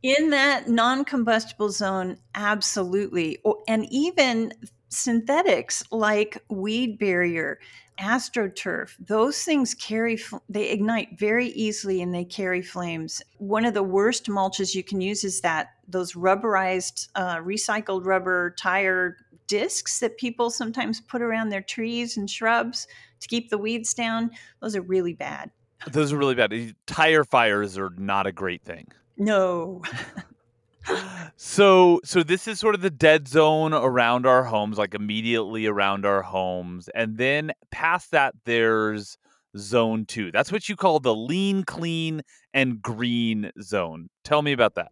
In 0.03 0.31
that 0.31 0.69
non-combustible 0.69 1.71
zone 1.71 2.19
absolutely. 2.35 3.39
And 3.69 3.87
even 3.93 4.53
synthetics 4.89 5.83
like 5.91 6.43
weed 6.51 6.99
barrier 6.99 7.59
astroturf 7.99 8.95
those 8.99 9.43
things 9.43 9.75
carry 9.75 10.19
they 10.49 10.71
ignite 10.71 11.19
very 11.19 11.49
easily 11.49 12.03
and 12.03 12.15
they 12.15 12.25
carry 12.25 12.63
flames. 12.63 13.23
One 13.39 13.65
of 13.65 13.75
the 13.75 13.83
worst 13.83 14.27
mulches 14.27 14.75
you 14.75 14.83
can 14.83 15.01
use 15.01 15.25
is 15.25 15.41
that 15.43 15.69
those 15.93 16.15
rubberized 16.15 17.09
uh, 17.15 17.37
recycled 17.37 18.05
rubber 18.05 18.55
tire 18.59 19.17
discs 19.47 20.01
that 20.01 20.17
people 20.17 20.51
sometimes 20.51 21.01
put 21.01 21.23
around 21.23 21.51
their 21.51 21.63
trees 21.63 22.17
and 22.17 22.31
shrubs 22.31 22.87
to 23.21 23.29
keep 23.29 23.51
the 23.51 23.59
weeds 23.59 23.95
down 23.95 24.31
those 24.61 24.77
are 24.77 24.83
really 24.83 25.15
bad. 25.15 25.51
Those 25.91 26.13
are 26.13 26.17
really 26.17 26.35
bad. 26.35 26.75
Tire 26.87 27.25
fires 27.25 27.77
are 27.77 27.91
not 27.97 28.27
a 28.27 28.33
great 28.33 28.63
thing. 28.63 28.87
No. 29.17 29.83
so 31.37 32.01
so 32.05 32.23
this 32.23 32.49
is 32.49 32.59
sort 32.59 32.75
of 32.75 32.81
the 32.81 32.91
dead 32.91 33.29
zone 33.29 33.73
around 33.73 34.27
our 34.27 34.45
homes 34.45 34.79
like 34.79 34.95
immediately 34.95 35.67
around 35.67 36.05
our 36.05 36.23
homes 36.23 36.89
and 36.93 37.19
then 37.19 37.53
past 37.71 38.11
that 38.11 38.35
there's 38.47 39.17
zone 39.57 40.05
2 40.07 40.33
that's 40.33 40.51
what 40.51 40.69
you 40.69 40.75
call 40.75 40.99
the 40.99 41.15
lean 41.15 41.63
clean 41.63 42.21
and 42.53 42.83
green 42.83 43.53
zone. 43.61 44.09
Tell 44.25 44.43
me 44.43 44.53
about 44.53 44.75
that 44.75 44.91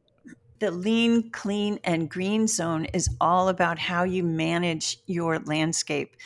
the 0.61 0.71
lean 0.71 1.31
clean 1.31 1.79
and 1.85 2.09
green 2.09 2.47
zone 2.47 2.85
is 2.87 3.09
all 3.21 3.49
about 3.49 3.79
how 3.79 4.05
you 4.05 4.23
manage 4.23 4.99
your 5.07 5.38
landscape 5.40 6.17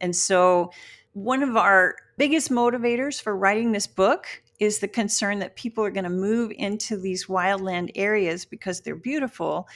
and 0.00 0.14
so 0.14 0.70
one 1.12 1.42
of 1.42 1.56
our 1.56 1.94
biggest 2.16 2.50
motivators 2.50 3.22
for 3.22 3.36
writing 3.36 3.72
this 3.72 3.86
book 3.86 4.26
is 4.58 4.78
the 4.78 4.88
concern 4.88 5.40
that 5.40 5.56
people 5.56 5.84
are 5.84 5.90
going 5.90 6.04
to 6.04 6.10
move 6.10 6.52
into 6.56 6.96
these 6.96 7.26
wildland 7.26 7.90
areas 7.94 8.44
because 8.44 8.80
they're 8.80 8.96
beautiful 8.96 9.68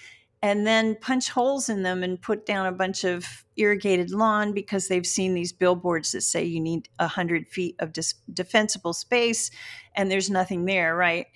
and 0.42 0.66
then 0.66 0.96
punch 1.00 1.30
holes 1.30 1.68
in 1.68 1.82
them 1.82 2.02
and 2.02 2.20
put 2.20 2.46
down 2.46 2.66
a 2.66 2.72
bunch 2.72 3.04
of 3.04 3.44
irrigated 3.56 4.10
lawn 4.10 4.52
because 4.52 4.86
they've 4.86 5.06
seen 5.06 5.34
these 5.34 5.52
billboards 5.52 6.12
that 6.12 6.20
say 6.20 6.44
you 6.44 6.60
need 6.60 6.88
100 7.00 7.48
feet 7.48 7.74
of 7.80 7.92
dis- 7.92 8.14
defensible 8.32 8.92
space 8.92 9.50
and 9.94 10.10
there's 10.10 10.30
nothing 10.30 10.64
there, 10.64 10.94
right? 10.94 11.26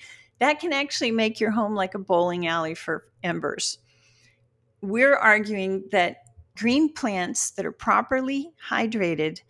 That 0.41 0.59
can 0.59 0.73
actually 0.73 1.13
make 1.13 1.39
your 1.39 1.53
home 1.53 1.75
like 1.75 1.95
a 1.95 1.99
bowling 1.99 2.47
alley 2.47 2.75
for 2.75 3.05
embers. 3.23 3.79
We're 4.83 5.17
arguing 5.17 5.85
that 5.93 6.25
green 6.57 6.93
plants 6.93 7.53
that 7.53 7.67
are 7.67 7.73
properly 7.73 8.51
hydrated 8.69 9.41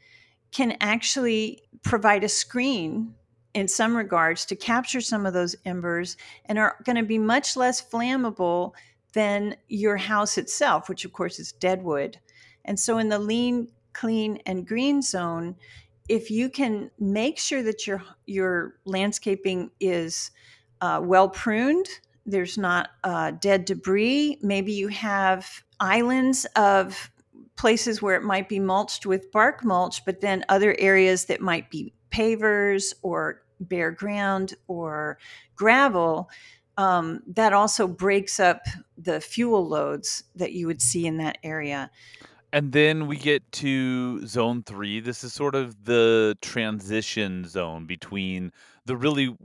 can 0.52 0.76
actually 0.80 1.62
provide 1.82 2.24
a 2.24 2.28
screen 2.28 3.14
in 3.54 3.68
some 3.68 3.96
regards 3.96 4.44
to 4.46 4.56
capture 4.56 5.00
some 5.00 5.26
of 5.26 5.32
those 5.32 5.56
embers 5.64 6.16
and 6.46 6.58
are 6.58 6.76
going 6.84 6.96
to 6.96 7.02
be 7.02 7.18
much 7.18 7.56
less 7.56 7.80
flammable 7.82 8.72
than 9.12 9.56
your 9.68 9.96
house 9.96 10.38
itself, 10.38 10.88
which 10.88 11.04
of 11.04 11.12
course 11.12 11.38
is 11.38 11.52
dead 11.52 11.82
wood. 11.82 12.18
And 12.64 12.78
so 12.78 12.98
in 12.98 13.08
the 13.08 13.18
lean, 13.18 13.68
clean, 13.92 14.40
and 14.46 14.66
green 14.66 15.02
zone, 15.02 15.56
if 16.08 16.30
you 16.30 16.48
can 16.48 16.90
make 16.98 17.38
sure 17.38 17.62
that 17.62 17.86
your 17.86 18.02
your 18.26 18.74
landscaping 18.84 19.70
is 19.80 20.30
uh, 20.80 21.00
well 21.02 21.28
pruned, 21.28 21.86
there's 22.26 22.58
not 22.58 22.90
uh, 23.04 23.32
dead 23.32 23.64
debris. 23.64 24.38
Maybe 24.42 24.72
you 24.72 24.88
have 24.88 25.62
islands 25.80 26.46
of 26.56 27.10
places 27.56 28.00
where 28.00 28.16
it 28.16 28.22
might 28.22 28.48
be 28.48 28.58
mulched 28.58 29.06
with 29.06 29.30
bark 29.32 29.64
mulch, 29.64 30.04
but 30.04 30.20
then 30.20 30.44
other 30.48 30.74
areas 30.78 31.26
that 31.26 31.40
might 31.40 31.70
be 31.70 31.92
pavers 32.10 32.94
or 33.02 33.42
bare 33.60 33.90
ground 33.90 34.54
or 34.66 35.18
gravel, 35.54 36.30
um, 36.78 37.20
that 37.26 37.52
also 37.52 37.86
breaks 37.86 38.40
up 38.40 38.62
the 38.96 39.20
fuel 39.20 39.66
loads 39.66 40.24
that 40.34 40.52
you 40.52 40.66
would 40.66 40.80
see 40.80 41.06
in 41.06 41.18
that 41.18 41.38
area. 41.42 41.90
And 42.52 42.72
then 42.72 43.06
we 43.06 43.16
get 43.16 43.50
to 43.52 44.26
zone 44.26 44.62
three. 44.64 45.00
This 45.00 45.22
is 45.22 45.32
sort 45.32 45.54
of 45.54 45.84
the 45.84 46.36
transition 46.40 47.46
zone 47.46 47.86
between 47.86 48.52
the 48.86 48.96
really 48.96 49.36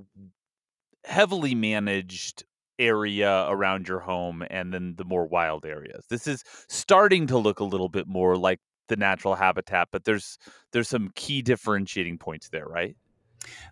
heavily 1.05 1.55
managed 1.55 2.43
area 2.77 3.45
around 3.47 3.87
your 3.87 3.99
home 3.99 4.43
and 4.49 4.73
then 4.73 4.95
the 4.97 5.05
more 5.05 5.25
wild 5.25 5.65
areas. 5.65 6.05
This 6.09 6.27
is 6.27 6.43
starting 6.67 7.27
to 7.27 7.37
look 7.37 7.59
a 7.59 7.63
little 7.63 7.89
bit 7.89 8.07
more 8.07 8.35
like 8.35 8.59
the 8.87 8.95
natural 8.95 9.35
habitat, 9.35 9.89
but 9.91 10.05
there's 10.05 10.37
there's 10.71 10.89
some 10.89 11.11
key 11.15 11.41
differentiating 11.41 12.17
points 12.17 12.49
there, 12.49 12.65
right? 12.65 12.95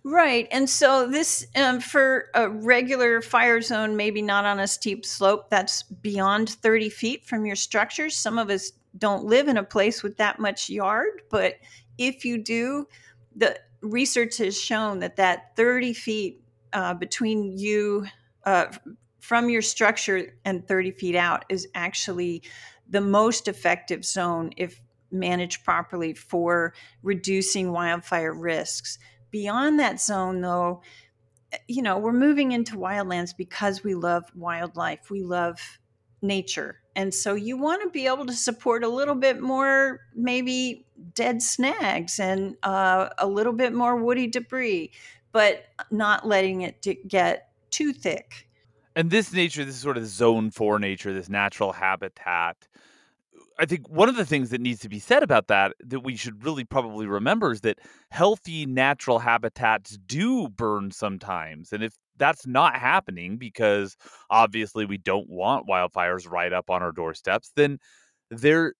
Right. 0.03 0.47
And 0.51 0.69
so 0.69 1.07
this 1.07 1.45
um, 1.55 1.79
for 1.79 2.25
a 2.35 2.49
regular 2.49 3.21
fire 3.21 3.61
zone, 3.61 3.95
maybe 3.95 4.21
not 4.21 4.45
on 4.45 4.59
a 4.59 4.67
steep 4.67 5.05
slope, 5.05 5.49
that's 5.49 5.83
beyond 5.83 6.49
30 6.49 6.89
feet 6.89 7.25
from 7.25 7.45
your 7.45 7.55
structures. 7.55 8.15
Some 8.15 8.37
of 8.37 8.49
us 8.49 8.71
don't 8.97 9.25
live 9.25 9.47
in 9.47 9.57
a 9.57 9.63
place 9.63 10.03
with 10.03 10.17
that 10.17 10.39
much 10.39 10.69
yard, 10.69 11.23
but 11.29 11.55
if 11.97 12.23
you 12.23 12.37
do, 12.37 12.87
the 13.35 13.59
research 13.81 14.37
has 14.37 14.59
shown 14.59 14.99
that 14.99 15.15
that 15.15 15.55
30 15.55 15.93
feet 15.93 16.42
uh, 16.73 16.93
between 16.93 17.57
you 17.57 18.05
uh, 18.45 18.65
from 19.19 19.49
your 19.49 19.61
structure 19.61 20.37
and 20.43 20.67
30 20.67 20.91
feet 20.91 21.15
out 21.15 21.45
is 21.49 21.67
actually 21.75 22.43
the 22.89 23.01
most 23.01 23.47
effective 23.47 24.03
zone 24.03 24.51
if 24.57 24.81
managed 25.11 25.63
properly 25.63 26.13
for 26.13 26.73
reducing 27.03 27.71
wildfire 27.71 28.33
risks. 28.33 28.97
Beyond 29.31 29.79
that 29.79 30.01
zone, 30.01 30.41
though, 30.41 30.81
eh, 31.51 31.57
you 31.67 31.81
know, 31.81 31.97
we're 31.97 32.11
moving 32.11 32.51
into 32.51 32.75
wildlands 32.75 33.35
because 33.35 33.83
we 33.83 33.95
love 33.95 34.25
wildlife. 34.35 35.09
We 35.09 35.23
love 35.23 35.59
nature. 36.21 36.79
And 36.95 37.13
so 37.13 37.33
you 37.33 37.57
want 37.57 37.81
to 37.83 37.89
be 37.89 38.07
able 38.07 38.25
to 38.25 38.33
support 38.33 38.83
a 38.83 38.89
little 38.89 39.15
bit 39.15 39.41
more, 39.41 40.01
maybe 40.15 40.85
dead 41.15 41.41
snags 41.41 42.19
and 42.19 42.55
uh, 42.63 43.09
a 43.17 43.27
little 43.27 43.53
bit 43.53 43.73
more 43.73 43.95
woody 43.95 44.27
debris, 44.27 44.91
but 45.33 45.65
not 45.91 46.25
letting 46.25 46.61
it 46.61 46.85
get 47.07 47.49
too 47.71 47.91
thick. 47.91 48.47
And 48.95 49.09
this 49.09 49.33
nature, 49.33 49.65
this 49.65 49.75
sort 49.75 49.97
of 49.97 50.05
zone 50.05 50.51
four 50.51 50.79
nature, 50.79 51.13
this 51.13 51.27
natural 51.27 51.73
habitat, 51.73 52.67
I 53.59 53.65
think 53.65 53.89
one 53.89 54.09
of 54.09 54.15
the 54.15 54.25
things 54.25 54.49
that 54.51 54.61
needs 54.61 54.79
to 54.81 54.89
be 54.89 54.99
said 54.99 55.23
about 55.23 55.47
that 55.47 55.73
that 55.79 56.01
we 56.01 56.15
should 56.15 56.43
really 56.43 56.63
probably 56.63 57.07
remember 57.07 57.51
is 57.51 57.61
that 57.61 57.79
healthy 58.09 58.65
natural 58.65 59.19
habitats 59.19 59.97
do 60.05 60.47
burn 60.47 60.91
sometimes. 60.91 61.73
And 61.73 61.83
if 61.83 61.93
that's 62.17 62.45
not 62.47 62.75
happening 62.75 63.37
because 63.37 63.95
obviously 64.29 64.85
we 64.85 64.97
don't 64.97 65.29
want 65.29 65.67
wildfires 65.67 66.29
right 66.29 66.53
up 66.53 66.69
on 66.69 66.83
our 66.83 66.91
doorsteps, 66.91 67.51
then 67.55 67.79
there 68.29 68.73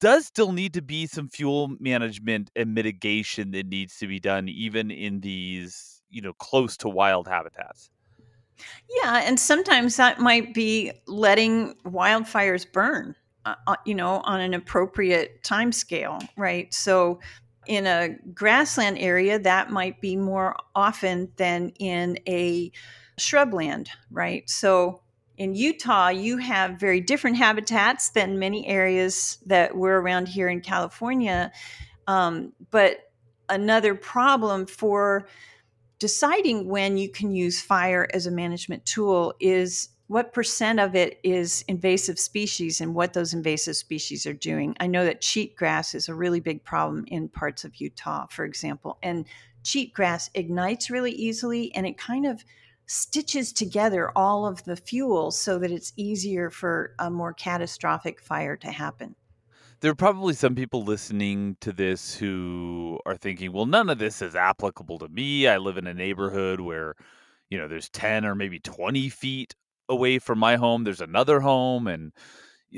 does 0.00 0.26
still 0.26 0.52
need 0.52 0.74
to 0.74 0.82
be 0.82 1.06
some 1.06 1.28
fuel 1.28 1.74
management 1.80 2.50
and 2.56 2.74
mitigation 2.74 3.50
that 3.52 3.66
needs 3.66 3.98
to 3.98 4.06
be 4.06 4.20
done 4.20 4.48
even 4.48 4.90
in 4.90 5.20
these, 5.20 6.02
you 6.10 6.22
know, 6.22 6.32
close 6.34 6.76
to 6.78 6.88
wild 6.88 7.28
habitats. 7.28 7.90
Yeah, 9.02 9.22
and 9.24 9.38
sometimes 9.38 9.96
that 9.96 10.20
might 10.20 10.54
be 10.54 10.92
letting 11.06 11.74
wildfires 11.84 12.70
burn 12.70 13.16
uh, 13.46 13.54
uh, 13.66 13.76
you 13.84 13.94
know, 13.94 14.20
on 14.24 14.40
an 14.40 14.54
appropriate 14.54 15.42
time 15.42 15.70
scale, 15.70 16.18
right? 16.36 16.72
So 16.72 17.20
in 17.66 17.86
a 17.86 18.16
grassland 18.32 18.98
area, 18.98 19.38
that 19.38 19.70
might 19.70 20.00
be 20.00 20.16
more 20.16 20.56
often 20.74 21.30
than 21.36 21.70
in 21.78 22.18
a 22.26 22.72
shrubland, 23.18 23.88
right? 24.10 24.48
So 24.48 25.02
in 25.36 25.54
Utah, 25.54 26.08
you 26.08 26.38
have 26.38 26.78
very 26.78 27.00
different 27.00 27.36
habitats 27.36 28.10
than 28.10 28.38
many 28.38 28.66
areas 28.66 29.38
that 29.46 29.76
we're 29.76 30.00
around 30.00 30.28
here 30.28 30.48
in 30.48 30.60
California. 30.60 31.50
Um, 32.06 32.52
but 32.70 33.10
another 33.48 33.94
problem 33.94 34.66
for 34.66 35.26
deciding 35.98 36.68
when 36.68 36.96
you 36.96 37.08
can 37.08 37.32
use 37.32 37.60
fire 37.60 38.06
as 38.12 38.26
a 38.26 38.30
management 38.30 38.84
tool 38.86 39.34
is 39.40 39.88
what 40.06 40.32
percent 40.32 40.78
of 40.78 40.94
it 40.94 41.18
is 41.24 41.64
invasive 41.66 42.18
species 42.18 42.80
and 42.80 42.94
what 42.94 43.14
those 43.14 43.32
invasive 43.32 43.74
species 43.74 44.26
are 44.26 44.34
doing. 44.34 44.76
I 44.78 44.86
know 44.86 45.04
that 45.04 45.22
cheatgrass 45.22 45.94
is 45.94 46.08
a 46.08 46.14
really 46.14 46.40
big 46.40 46.62
problem 46.62 47.04
in 47.08 47.28
parts 47.28 47.64
of 47.64 47.76
Utah, 47.76 48.26
for 48.26 48.44
example, 48.44 48.98
and 49.02 49.24
cheatgrass 49.64 50.28
ignites 50.34 50.90
really 50.90 51.12
easily 51.12 51.74
and 51.74 51.86
it 51.86 51.96
kind 51.96 52.26
of 52.26 52.44
stitches 52.86 53.52
together 53.52 54.10
all 54.16 54.46
of 54.46 54.64
the 54.64 54.76
fuel 54.76 55.30
so 55.30 55.58
that 55.58 55.70
it's 55.70 55.92
easier 55.96 56.50
for 56.50 56.94
a 56.98 57.10
more 57.10 57.32
catastrophic 57.32 58.20
fire 58.20 58.56
to 58.56 58.70
happen. 58.70 59.14
There 59.80 59.90
are 59.90 59.96
probably 59.96 60.34
some 60.34 60.54
people 60.54 60.82
listening 60.84 61.56
to 61.60 61.72
this 61.72 62.14
who 62.14 62.98
are 63.04 63.16
thinking, 63.16 63.52
well, 63.52 63.66
none 63.66 63.90
of 63.90 63.98
this 63.98 64.22
is 64.22 64.34
applicable 64.34 64.98
to 65.00 65.08
me. 65.08 65.46
I 65.46 65.58
live 65.58 65.76
in 65.76 65.86
a 65.86 65.94
neighborhood 65.94 66.60
where, 66.60 66.94
you 67.50 67.58
know, 67.58 67.68
there's 67.68 67.90
10 67.90 68.24
or 68.24 68.34
maybe 68.34 68.60
20 68.60 69.08
feet 69.10 69.54
away 69.88 70.18
from 70.18 70.38
my 70.38 70.56
home, 70.56 70.84
there's 70.84 71.00
another 71.00 71.40
home. 71.40 71.86
And 71.86 72.12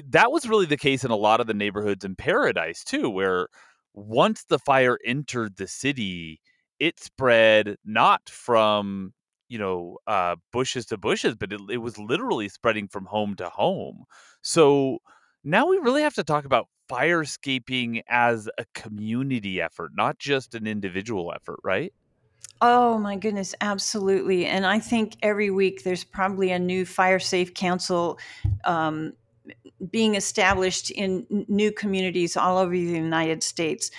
that 0.08 0.32
was 0.32 0.48
really 0.48 0.66
the 0.66 0.76
case 0.76 1.04
in 1.04 1.10
a 1.10 1.16
lot 1.16 1.40
of 1.40 1.46
the 1.46 1.54
neighborhoods 1.54 2.04
in 2.04 2.16
Paradise, 2.16 2.82
too, 2.82 3.08
where 3.08 3.48
once 3.94 4.44
the 4.44 4.58
fire 4.58 4.98
entered 5.04 5.56
the 5.56 5.68
city, 5.68 6.40
it 6.78 6.98
spread 6.98 7.76
not 7.84 8.28
from 8.28 9.12
you 9.48 9.58
know 9.58 9.98
uh, 10.06 10.36
bushes 10.52 10.86
to 10.86 10.96
bushes, 10.96 11.36
but 11.36 11.52
it, 11.52 11.60
it 11.70 11.78
was 11.78 11.98
literally 11.98 12.48
spreading 12.48 12.88
from 12.88 13.06
home 13.06 13.34
to 13.36 13.48
home. 13.48 14.04
So 14.42 14.98
now 15.44 15.66
we 15.66 15.78
really 15.78 16.02
have 16.02 16.14
to 16.14 16.24
talk 16.24 16.44
about 16.44 16.68
firescaping 16.90 18.02
as 18.08 18.48
a 18.58 18.64
community 18.74 19.60
effort, 19.60 19.92
not 19.94 20.18
just 20.18 20.54
an 20.54 20.66
individual 20.66 21.32
effort, 21.34 21.60
right? 21.64 21.92
Oh 22.62 22.98
my 22.98 23.16
goodness, 23.16 23.54
absolutely. 23.60 24.46
And 24.46 24.64
I 24.64 24.78
think 24.78 25.16
every 25.22 25.50
week 25.50 25.82
there's 25.82 26.04
probably 26.04 26.50
a 26.50 26.58
new 26.58 26.86
fire 26.86 27.18
safe 27.18 27.52
council 27.52 28.18
um, 28.64 29.12
being 29.90 30.14
established 30.14 30.90
in 30.90 31.26
new 31.48 31.72
communities 31.72 32.36
all 32.36 32.58
over 32.58 32.72
the 32.72 32.80
United 32.80 33.42
States. 33.42 33.90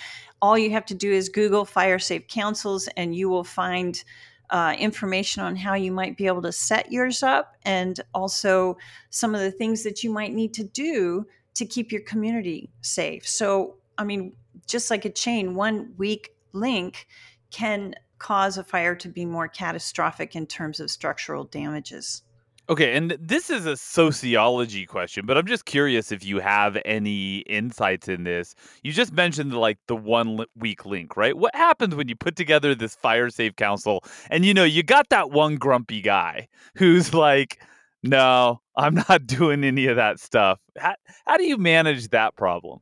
All 0.42 0.58
you 0.58 0.70
have 0.72 0.84
to 0.86 0.94
do 0.94 1.12
is 1.12 1.28
Google 1.28 1.64
fire 1.64 1.98
safe 1.98 2.28
councils, 2.28 2.88
and 2.96 3.14
you 3.14 3.28
will 3.28 3.44
find 3.44 4.02
uh, 4.50 4.74
information 4.78 5.42
on 5.42 5.56
how 5.56 5.74
you 5.74 5.92
might 5.92 6.16
be 6.16 6.26
able 6.26 6.42
to 6.42 6.52
set 6.52 6.90
yours 6.90 7.22
up 7.22 7.56
and 7.64 8.00
also 8.14 8.76
some 9.10 9.34
of 9.34 9.40
the 9.40 9.50
things 9.50 9.82
that 9.82 10.02
you 10.02 10.10
might 10.10 10.32
need 10.32 10.54
to 10.54 10.64
do 10.64 11.26
to 11.54 11.66
keep 11.66 11.92
your 11.92 12.00
community 12.02 12.70
safe. 12.80 13.26
So, 13.26 13.76
I 13.98 14.04
mean, 14.04 14.32
just 14.66 14.90
like 14.90 15.04
a 15.04 15.10
chain, 15.10 15.54
one 15.54 15.92
weak 15.98 16.34
link 16.52 17.06
can 17.50 17.94
cause 18.18 18.58
a 18.58 18.64
fire 18.64 18.94
to 18.96 19.08
be 19.08 19.24
more 19.24 19.48
catastrophic 19.48 20.34
in 20.34 20.46
terms 20.46 20.80
of 20.80 20.90
structural 20.90 21.44
damages. 21.44 22.22
Okay, 22.70 22.94
and 22.94 23.16
this 23.18 23.48
is 23.48 23.64
a 23.64 23.78
sociology 23.78 24.84
question, 24.84 25.24
but 25.24 25.38
I'm 25.38 25.46
just 25.46 25.64
curious 25.64 26.12
if 26.12 26.22
you 26.22 26.38
have 26.38 26.76
any 26.84 27.38
insights 27.38 28.08
in 28.08 28.24
this. 28.24 28.54
You 28.82 28.92
just 28.92 29.10
mentioned 29.14 29.54
like 29.54 29.78
the 29.86 29.96
one 29.96 30.44
weak 30.54 30.84
link, 30.84 31.16
right? 31.16 31.34
What 31.34 31.54
happens 31.54 31.94
when 31.94 32.08
you 32.08 32.16
put 32.16 32.36
together 32.36 32.74
this 32.74 32.94
fire 32.94 33.30
safe 33.30 33.56
council 33.56 34.04
and 34.30 34.44
you 34.44 34.52
know, 34.52 34.64
you 34.64 34.82
got 34.82 35.08
that 35.08 35.30
one 35.30 35.56
grumpy 35.56 36.02
guy 36.02 36.48
who's 36.74 37.14
like, 37.14 37.58
"No, 38.02 38.60
I'm 38.76 38.96
not 38.96 39.26
doing 39.26 39.64
any 39.64 39.86
of 39.86 39.96
that 39.96 40.20
stuff." 40.20 40.60
How, 40.76 40.94
how 41.26 41.38
do 41.38 41.44
you 41.44 41.56
manage 41.56 42.08
that 42.08 42.36
problem? 42.36 42.80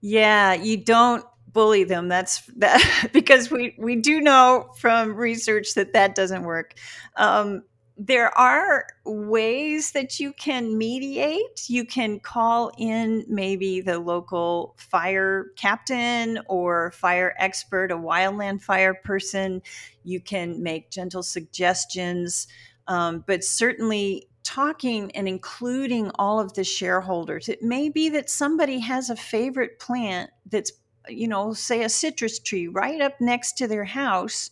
Yeah, 0.00 0.54
you 0.54 0.76
don't 0.76 1.24
bully 1.52 1.84
them. 1.84 2.08
That's 2.08 2.42
that 2.56 3.08
because 3.12 3.48
we 3.48 3.76
we 3.78 3.94
do 3.94 4.20
know 4.20 4.70
from 4.76 5.14
research 5.14 5.74
that 5.74 5.92
that 5.92 6.16
doesn't 6.16 6.42
work. 6.42 6.74
Um, 7.16 7.62
there 7.96 8.36
are 8.36 8.86
ways 9.04 9.92
that 9.92 10.18
you 10.18 10.32
can 10.32 10.76
mediate. 10.76 11.68
You 11.68 11.84
can 11.84 12.18
call 12.18 12.72
in 12.76 13.24
maybe 13.28 13.80
the 13.80 14.00
local 14.00 14.74
fire 14.76 15.46
captain 15.56 16.40
or 16.48 16.90
fire 16.90 17.34
expert, 17.38 17.92
a 17.92 17.96
wildland 17.96 18.62
fire 18.62 18.94
person. 18.94 19.62
You 20.02 20.20
can 20.20 20.60
make 20.60 20.90
gentle 20.90 21.22
suggestions, 21.22 22.48
um, 22.88 23.22
but 23.28 23.44
certainly 23.44 24.28
talking 24.42 25.12
and 25.12 25.28
including 25.28 26.10
all 26.16 26.40
of 26.40 26.54
the 26.54 26.64
shareholders. 26.64 27.48
It 27.48 27.62
may 27.62 27.88
be 27.88 28.08
that 28.10 28.28
somebody 28.28 28.80
has 28.80 29.08
a 29.08 29.16
favorite 29.16 29.78
plant 29.78 30.30
that's, 30.50 30.72
you 31.08 31.28
know, 31.28 31.52
say 31.52 31.84
a 31.84 31.88
citrus 31.88 32.40
tree 32.40 32.66
right 32.66 33.00
up 33.00 33.20
next 33.20 33.52
to 33.58 33.68
their 33.68 33.84
house. 33.84 34.50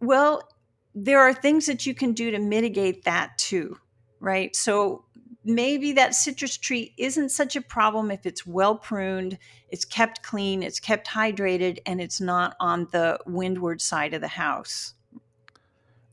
Well, 0.00 0.48
there 0.94 1.20
are 1.20 1.34
things 1.34 1.66
that 1.66 1.86
you 1.86 1.94
can 1.94 2.12
do 2.12 2.30
to 2.30 2.38
mitigate 2.38 3.04
that 3.04 3.36
too, 3.38 3.78
right? 4.20 4.54
So 4.56 5.04
maybe 5.44 5.92
that 5.92 6.14
citrus 6.14 6.56
tree 6.56 6.94
isn't 6.98 7.30
such 7.30 7.56
a 7.56 7.60
problem 7.60 8.10
if 8.10 8.26
it's 8.26 8.46
well 8.46 8.76
pruned, 8.76 9.38
it's 9.70 9.84
kept 9.84 10.22
clean, 10.22 10.62
it's 10.62 10.80
kept 10.80 11.08
hydrated, 11.08 11.78
and 11.86 12.00
it's 12.00 12.20
not 12.20 12.56
on 12.60 12.88
the 12.92 13.18
windward 13.26 13.80
side 13.80 14.14
of 14.14 14.20
the 14.20 14.28
house. 14.28 14.94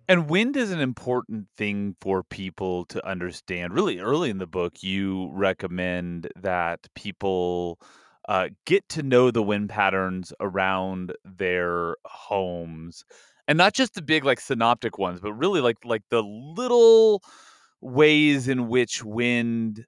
And 0.07 0.29
wind 0.29 0.55
is 0.55 0.71
an 0.71 0.79
important 0.79 1.47
thing 1.57 1.95
for 1.99 2.21
people 2.23 2.85
to 2.85 3.05
understand. 3.07 3.73
Really 3.73 3.99
early 3.99 4.29
in 4.29 4.37
the 4.37 4.45
book, 4.45 4.83
you 4.83 5.31
recommend 5.33 6.29
that 6.35 6.87
people 6.93 7.79
uh, 8.29 8.49
get 8.65 8.87
to 8.89 9.03
know 9.03 9.31
the 9.31 9.41
wind 9.41 9.69
patterns 9.69 10.31
around 10.39 11.13
their 11.23 11.95
homes 12.05 13.03
and 13.47 13.57
not 13.57 13.73
just 13.73 13.93
the 13.93 14.01
big 14.01 14.23
like 14.23 14.39
synoptic 14.39 14.97
ones, 14.97 15.19
but 15.19 15.33
really 15.33 15.61
like 15.61 15.77
like 15.83 16.03
the 16.09 16.21
little 16.21 17.21
ways 17.81 18.47
in 18.47 18.67
which 18.67 19.03
wind 19.03 19.85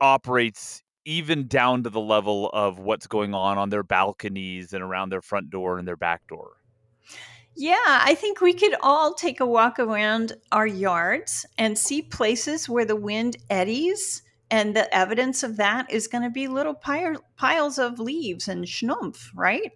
operates 0.00 0.82
even 1.04 1.46
down 1.46 1.82
to 1.82 1.90
the 1.90 2.00
level 2.00 2.50
of 2.50 2.78
what's 2.78 3.06
going 3.06 3.34
on 3.34 3.58
on 3.58 3.70
their 3.70 3.82
balconies 3.82 4.72
and 4.72 4.82
around 4.82 5.10
their 5.10 5.22
front 5.22 5.50
door 5.50 5.78
and 5.78 5.86
their 5.86 5.96
back 5.96 6.26
door. 6.26 6.52
Yeah, 7.56 7.76
I 7.86 8.16
think 8.16 8.40
we 8.40 8.52
could 8.52 8.74
all 8.82 9.14
take 9.14 9.38
a 9.38 9.46
walk 9.46 9.78
around 9.78 10.32
our 10.50 10.66
yards 10.66 11.46
and 11.56 11.78
see 11.78 12.02
places 12.02 12.68
where 12.68 12.84
the 12.84 12.96
wind 12.96 13.36
eddies. 13.48 14.22
And 14.50 14.76
the 14.76 14.92
evidence 14.94 15.42
of 15.42 15.56
that 15.56 15.90
is 15.90 16.06
going 16.06 16.22
to 16.22 16.30
be 16.30 16.48
little 16.48 16.74
piles 16.74 17.78
of 17.78 17.98
leaves 17.98 18.46
and 18.46 18.66
schnumpf, 18.66 19.28
right? 19.34 19.72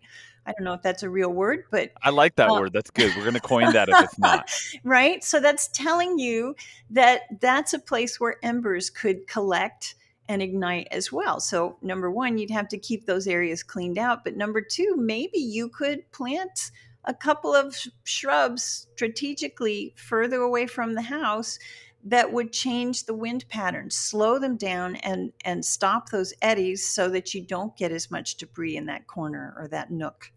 I 0.49 0.53
don't 0.53 0.65
know 0.65 0.73
if 0.73 0.81
that's 0.81 1.03
a 1.03 1.11
real 1.11 1.31
word, 1.31 1.65
but 1.71 1.93
I 2.03 2.09
like 2.09 2.37
that 2.37 2.49
uh 2.49 2.55
word. 2.55 2.73
That's 2.73 2.91
good. 2.91 3.15
We're 3.15 3.23
going 3.23 3.35
to 3.35 3.41
coin 3.41 3.71
that 3.75 3.91
if 3.91 4.03
it's 4.03 4.19
not. 4.19 4.51
right? 4.83 5.23
So 5.23 5.41
that's 5.41 5.69
telling 5.69 6.19
you 6.19 6.57
that 6.89 7.23
that's 7.43 7.75
a 7.75 7.79
place 7.79 8.19
where 8.19 8.37
embers 8.43 8.89
could 8.89 9.27
collect 9.27 9.95
and 10.27 10.41
ignite 10.41 10.89
as 10.91 11.13
well. 11.13 11.39
So, 11.39 11.77
number 11.83 12.11
one, 12.11 12.39
you'd 12.39 12.51
have 12.51 12.69
to 12.69 12.79
keep 12.79 13.05
those 13.05 13.27
areas 13.27 13.63
cleaned 13.63 13.99
out. 13.99 14.25
But 14.25 14.37
number 14.37 14.63
two, 14.63 14.95
maybe 14.97 15.39
you 15.39 15.69
could 15.69 16.11
plant 16.13 16.71
a 17.05 17.13
couple 17.13 17.55
of 17.55 17.77
shrubs 18.05 18.87
strategically 18.95 19.95
further 19.97 20.41
away 20.41 20.67
from 20.67 20.95
the 20.95 21.03
house 21.03 21.59
that 22.05 22.33
would 22.33 22.53
change 22.53 23.05
the 23.05 23.15
wind 23.15 23.47
patterns, 23.49 23.95
slow 23.95 24.39
them 24.39 24.57
down, 24.57 24.97
and 24.97 25.33
and 25.45 25.63
stop 25.63 26.09
those 26.09 26.33
eddies 26.41 26.87
so 26.87 27.11
that 27.11 27.35
you 27.35 27.45
don't 27.45 27.77
get 27.77 27.93
as 27.93 28.11
much 28.11 28.37
debris 28.37 28.77
in 28.77 28.87
that 28.87 29.07
corner 29.07 29.55
or 29.59 29.69
that 29.69 29.91
nook. 29.91 30.31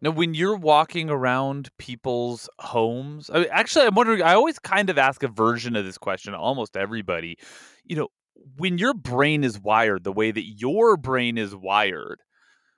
Now, 0.00 0.10
when 0.10 0.34
you're 0.34 0.56
walking 0.56 1.08
around 1.10 1.70
people's 1.78 2.48
homes, 2.58 3.30
I 3.30 3.44
actually, 3.46 3.86
I'm 3.86 3.94
wondering. 3.94 4.22
I 4.22 4.34
always 4.34 4.58
kind 4.58 4.90
of 4.90 4.98
ask 4.98 5.22
a 5.22 5.28
version 5.28 5.76
of 5.76 5.84
this 5.84 5.98
question 5.98 6.32
to 6.32 6.38
almost 6.38 6.76
everybody. 6.76 7.36
You 7.84 7.96
know, 7.96 8.08
when 8.56 8.78
your 8.78 8.94
brain 8.94 9.44
is 9.44 9.58
wired 9.58 10.04
the 10.04 10.12
way 10.12 10.30
that 10.30 10.44
your 10.44 10.96
brain 10.96 11.38
is 11.38 11.54
wired, 11.56 12.20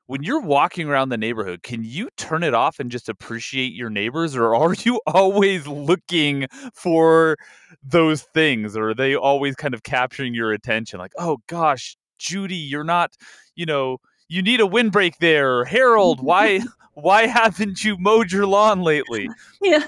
when 0.06 0.22
you're 0.22 0.40
walking 0.40 0.88
around 0.88 1.08
the 1.08 1.16
neighborhood, 1.18 1.62
can 1.62 1.82
you 1.84 2.08
turn 2.16 2.42
it 2.44 2.54
off 2.54 2.78
and 2.78 2.90
just 2.90 3.08
appreciate 3.08 3.72
your 3.72 3.90
neighbors, 3.90 4.36
or 4.36 4.54
are 4.54 4.74
you 4.74 5.00
always 5.06 5.66
looking 5.66 6.46
for 6.74 7.36
those 7.82 8.22
things, 8.22 8.76
or 8.76 8.90
are 8.90 8.94
they 8.94 9.16
always 9.16 9.56
kind 9.56 9.74
of 9.74 9.82
capturing 9.82 10.34
your 10.34 10.52
attention? 10.52 10.98
Like, 11.00 11.12
oh 11.18 11.38
gosh, 11.48 11.96
Judy, 12.18 12.56
you're 12.56 12.84
not, 12.84 13.12
you 13.56 13.66
know, 13.66 13.98
you 14.28 14.42
need 14.42 14.60
a 14.60 14.66
windbreak 14.66 15.18
there. 15.20 15.64
Harold, 15.64 16.20
why 16.20 16.60
why 16.96 17.26
haven't 17.26 17.84
you 17.84 17.98
mowed 17.98 18.32
your 18.32 18.46
lawn 18.46 18.82
lately? 18.82 19.28
Yeah. 19.62 19.86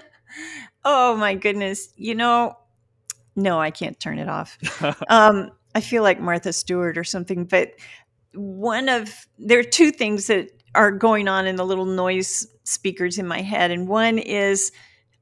Oh 0.85 1.17
my 1.17 1.35
goodness. 1.35 1.93
You 1.97 2.15
know, 2.15 2.57
no, 3.35 3.59
I 3.59 3.71
can't 3.71 3.99
turn 3.99 4.19
it 4.19 4.29
off. 4.29 4.59
um, 5.09 5.51
I 5.75 5.81
feel 5.81 6.03
like 6.03 6.21
Martha 6.21 6.53
Stewart 6.53 6.99
or 6.99 7.05
something, 7.05 7.45
but 7.45 7.71
one 8.35 8.89
of 8.89 9.27
there 9.39 9.59
are 9.59 9.65
two 9.65 9.91
things 9.91 10.27
that 10.27 10.51
are 10.75 10.91
going 10.91 11.29
on 11.29 11.47
in 11.47 11.57
the 11.57 11.65
little 11.65 11.87
noise 11.87 12.47
speakers 12.65 13.19
in 13.19 13.27
my 13.27 13.41
head, 13.41 13.71
and 13.71 13.89
one 13.89 14.19
is 14.19 14.71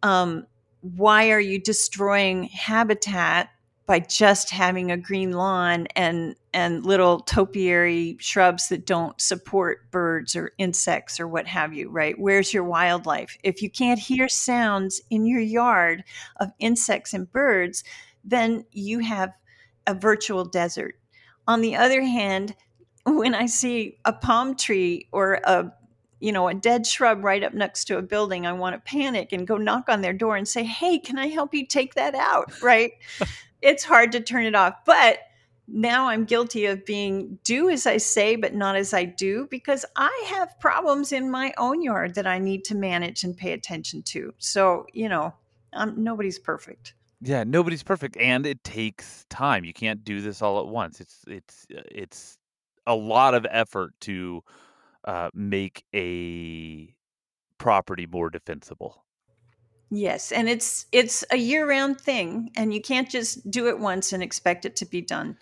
um, 0.03 0.47
why 0.81 1.31
are 1.31 1.41
you 1.41 1.61
destroying 1.61 2.45
habitat 2.45 3.51
by 3.87 4.01
just 4.01 4.51
having 4.51 4.91
a 4.91 4.97
green 4.97 5.33
lawn 5.33 5.87
and 5.95 6.35
and 6.53 6.85
little 6.85 7.21
topiary 7.21 8.17
shrubs 8.19 8.69
that 8.69 8.85
don't 8.85 9.21
support 9.21 9.91
birds 9.91 10.35
or 10.35 10.53
insects 10.59 11.21
or 11.21 11.29
what 11.29 11.47
have 11.47 11.73
you 11.73 11.89
right 11.89 12.19
where's 12.19 12.53
your 12.53 12.65
wildlife 12.65 13.39
if 13.43 13.63
you 13.63 13.71
can't 13.71 14.01
hear 14.01 14.29
sounds 14.29 15.01
in 15.11 15.27
your 15.27 15.41
yard 15.41 16.03
of 16.39 16.51
insects 16.59 17.15
and 17.15 17.31
birds 17.33 17.85
then 18.25 18.65
you 18.73 18.99
have 18.99 19.33
a 19.87 19.95
virtual 19.95 20.45
desert 20.45 20.97
on 21.47 21.61
the 21.61 21.77
other 21.77 22.03
hand 22.03 22.55
when 23.07 23.35
i 23.35 23.47
see 23.47 23.97
a 24.05 24.13
palm 24.13 24.57
tree 24.57 25.09
or 25.13 25.41
a 25.45 25.73
you 26.19 26.33
know, 26.33 26.49
a 26.49 26.55
dead 26.55 26.87
shrub 26.87 27.23
right 27.23 27.43
up 27.43 27.53
next 27.53 27.85
to 27.85 27.99
a 27.99 28.03
building, 28.03 28.47
I 28.47 28.53
want 28.55 28.75
to 28.75 28.81
panic 28.81 29.33
and 29.33 29.47
go 29.47 29.59
knock 29.59 29.91
on 29.91 30.01
their 30.01 30.15
door 30.15 30.35
and 30.35 30.49
say, 30.49 30.65
Hey, 30.65 30.99
can 30.99 31.19
I 31.19 31.27
help 31.27 31.55
you 31.55 31.67
take 31.67 31.95
that 31.95 32.15
out? 32.15 32.63
Right. 32.63 32.93
it's 33.63 33.85
hard 33.85 34.13
to 34.13 34.21
turn 34.21 34.45
it 34.45 34.55
off. 34.55 34.75
But 34.85 35.19
now 35.69 36.09
I'm 36.09 36.25
guilty 36.25 36.67
of 36.67 36.85
being 36.85 37.39
do 37.43 37.69
as 37.69 37.87
I 37.87 37.97
say, 37.97 38.37
but 38.37 38.55
not 38.55 38.77
as 38.77 38.95
I 38.95 39.05
do, 39.05 39.49
because 39.51 39.85
I 39.97 40.27
have 40.29 40.59
problems 40.61 41.13
in 41.13 41.31
my 41.31 41.53
own 41.59 41.83
yard 41.83 42.15
that 42.15 42.27
I 42.27 42.39
need 42.39 42.65
to 42.67 42.75
manage 42.75 43.25
and 43.25 43.37
pay 43.37 43.53
attention 43.53 44.03
to. 44.05 44.33
So, 44.39 44.87
you 44.93 45.09
know, 45.09 45.35
nobody's 45.97 46.39
perfect. 46.39 46.95
Yeah, 47.23 47.45
nobody's 47.45 47.83
perfect, 47.83 48.19
and 48.19 48.47
it 48.47 48.63
takes 48.63 49.25
time. 49.31 49.65
You 49.65 49.73
can't 49.73 50.05
do 50.05 50.21
this 50.21 50.43
all 50.43 50.61
at 50.61 50.67
once. 50.67 51.01
It's 51.01 51.25
it's 51.27 51.67
uh, 51.75 51.81
it's 51.91 52.39
a 52.87 52.95
lot 52.95 53.35
of 53.35 53.47
effort 53.51 53.95
to 54.03 54.45
uh, 55.07 55.31
make 55.33 55.83
a 55.95 56.95
property 57.59 58.07
more 58.07 58.29
defensible. 58.29 59.06
Yes, 59.91 60.33
and 60.33 60.49
it's 60.49 60.87
it's 60.91 61.25
a 61.31 61.37
year-round 61.37 62.01
thing, 62.01 62.51
and 62.57 62.75
you 62.75 62.81
can't 62.81 63.09
just 63.09 63.49
do 63.51 63.69
it 63.69 63.79
once 63.79 64.13
and 64.13 64.23
expect 64.23 64.65
it 64.65 64.75
to 64.77 64.87
be 64.87 65.01
done. 65.01 65.37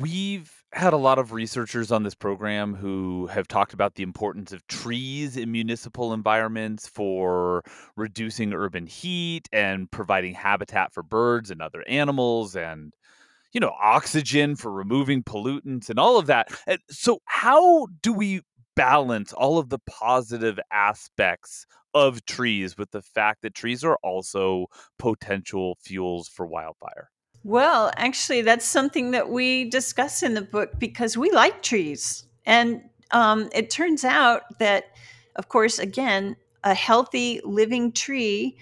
We've 0.00 0.50
had 0.72 0.94
a 0.94 0.96
lot 0.96 1.18
of 1.18 1.32
researchers 1.32 1.92
on 1.92 2.02
this 2.02 2.14
program 2.14 2.74
who 2.74 3.26
have 3.26 3.46
talked 3.46 3.74
about 3.74 3.94
the 3.94 4.02
importance 4.02 4.52
of 4.52 4.66
trees 4.66 5.36
in 5.36 5.52
municipal 5.52 6.14
environments 6.14 6.88
for 6.88 7.62
reducing 7.94 8.54
urban 8.54 8.86
heat 8.86 9.46
and 9.52 9.90
providing 9.90 10.32
habitat 10.32 10.94
for 10.94 11.02
birds 11.02 11.50
and 11.50 11.60
other 11.60 11.84
animals 11.86 12.56
and 12.56 12.94
you 13.52 13.60
know 13.60 13.74
oxygen 13.78 14.56
for 14.56 14.72
removing 14.72 15.22
pollutants 15.22 15.90
and 15.90 15.98
all 15.98 16.18
of 16.18 16.26
that. 16.26 16.48
So 16.88 17.18
how 17.26 17.88
do 18.00 18.14
we 18.14 18.40
balance 18.74 19.32
all 19.32 19.58
of 19.58 19.68
the 19.68 19.78
positive 19.80 20.58
aspects 20.70 21.66
of 21.94 22.24
trees 22.24 22.76
with 22.78 22.90
the 22.90 23.02
fact 23.02 23.42
that 23.42 23.54
trees 23.54 23.84
are 23.84 23.98
also 24.02 24.66
potential 24.98 25.76
fuels 25.80 26.28
for 26.28 26.46
wildfire? 26.46 27.10
Well, 27.44 27.90
actually, 27.96 28.42
that's 28.42 28.64
something 28.64 29.10
that 29.10 29.28
we 29.28 29.68
discuss 29.68 30.22
in 30.22 30.34
the 30.34 30.42
book 30.42 30.78
because 30.78 31.18
we 31.18 31.30
like 31.32 31.62
trees. 31.62 32.24
And 32.46 32.82
um, 33.10 33.50
it 33.52 33.68
turns 33.68 34.04
out 34.04 34.58
that, 34.58 34.84
of 35.36 35.48
course, 35.48 35.78
again, 35.78 36.36
a 36.64 36.74
healthy 36.74 37.40
living 37.44 37.92
tree 37.92 38.56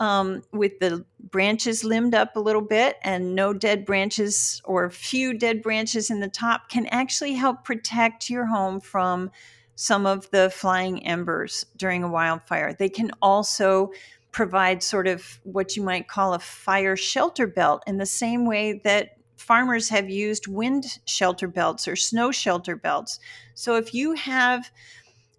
um, 0.00 0.42
with 0.50 0.78
the 0.80 1.04
branches 1.20 1.84
limbed 1.84 2.14
up 2.14 2.34
a 2.34 2.40
little 2.40 2.62
bit 2.62 2.96
and 3.02 3.34
no 3.34 3.52
dead 3.52 3.84
branches 3.84 4.60
or 4.64 4.90
few 4.90 5.34
dead 5.34 5.62
branches 5.62 6.10
in 6.10 6.20
the 6.20 6.28
top 6.28 6.70
can 6.70 6.86
actually 6.86 7.34
help 7.34 7.64
protect 7.64 8.30
your 8.30 8.46
home 8.46 8.80
from 8.80 9.30
some 9.76 10.06
of 10.06 10.28
the 10.30 10.50
flying 10.50 11.06
embers 11.06 11.66
during 11.76 12.02
a 12.02 12.08
wildfire. 12.08 12.74
They 12.74 12.88
can 12.88 13.10
also 13.22 13.92
provide 14.32 14.82
sort 14.82 15.06
of 15.06 15.38
what 15.44 15.76
you 15.76 15.82
might 15.82 16.08
call 16.08 16.34
a 16.34 16.38
fire 16.38 16.96
shelter 16.96 17.46
belt 17.46 17.82
in 17.86 17.98
the 17.98 18.06
same 18.06 18.46
way 18.46 18.80
that 18.84 19.18
farmers 19.36 19.90
have 19.90 20.08
used 20.08 20.46
wind 20.46 20.98
shelter 21.04 21.48
belts 21.48 21.86
or 21.86 21.96
snow 21.96 22.30
shelter 22.30 22.76
belts. 22.76 23.20
So 23.54 23.76
if 23.76 23.92
you 23.92 24.14
have 24.14 24.70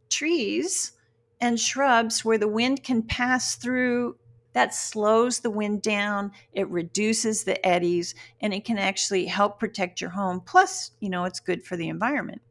trees 0.10 0.91
and 1.39 1.60
shrubs 1.60 2.24
where 2.24 2.38
the 2.38 2.47
wind 2.47 2.84
can 2.84 3.02
pass 3.02 3.56
through, 3.56 4.17
that 4.53 4.73
slows 4.73 5.39
the 5.39 5.49
wind 5.49 5.81
down, 5.81 6.31
it 6.53 6.67
reduces 6.69 7.43
the 7.43 7.65
eddies, 7.65 8.15
and 8.41 8.53
it 8.53 8.65
can 8.65 8.77
actually 8.77 9.25
help 9.25 9.59
protect 9.59 10.01
your 10.01 10.09
home. 10.09 10.41
Plus, 10.41 10.91
you 10.99 11.09
know, 11.09 11.25
it's 11.25 11.39
good 11.39 11.63
for 11.63 11.77
the 11.77 11.89
environment 11.89 12.41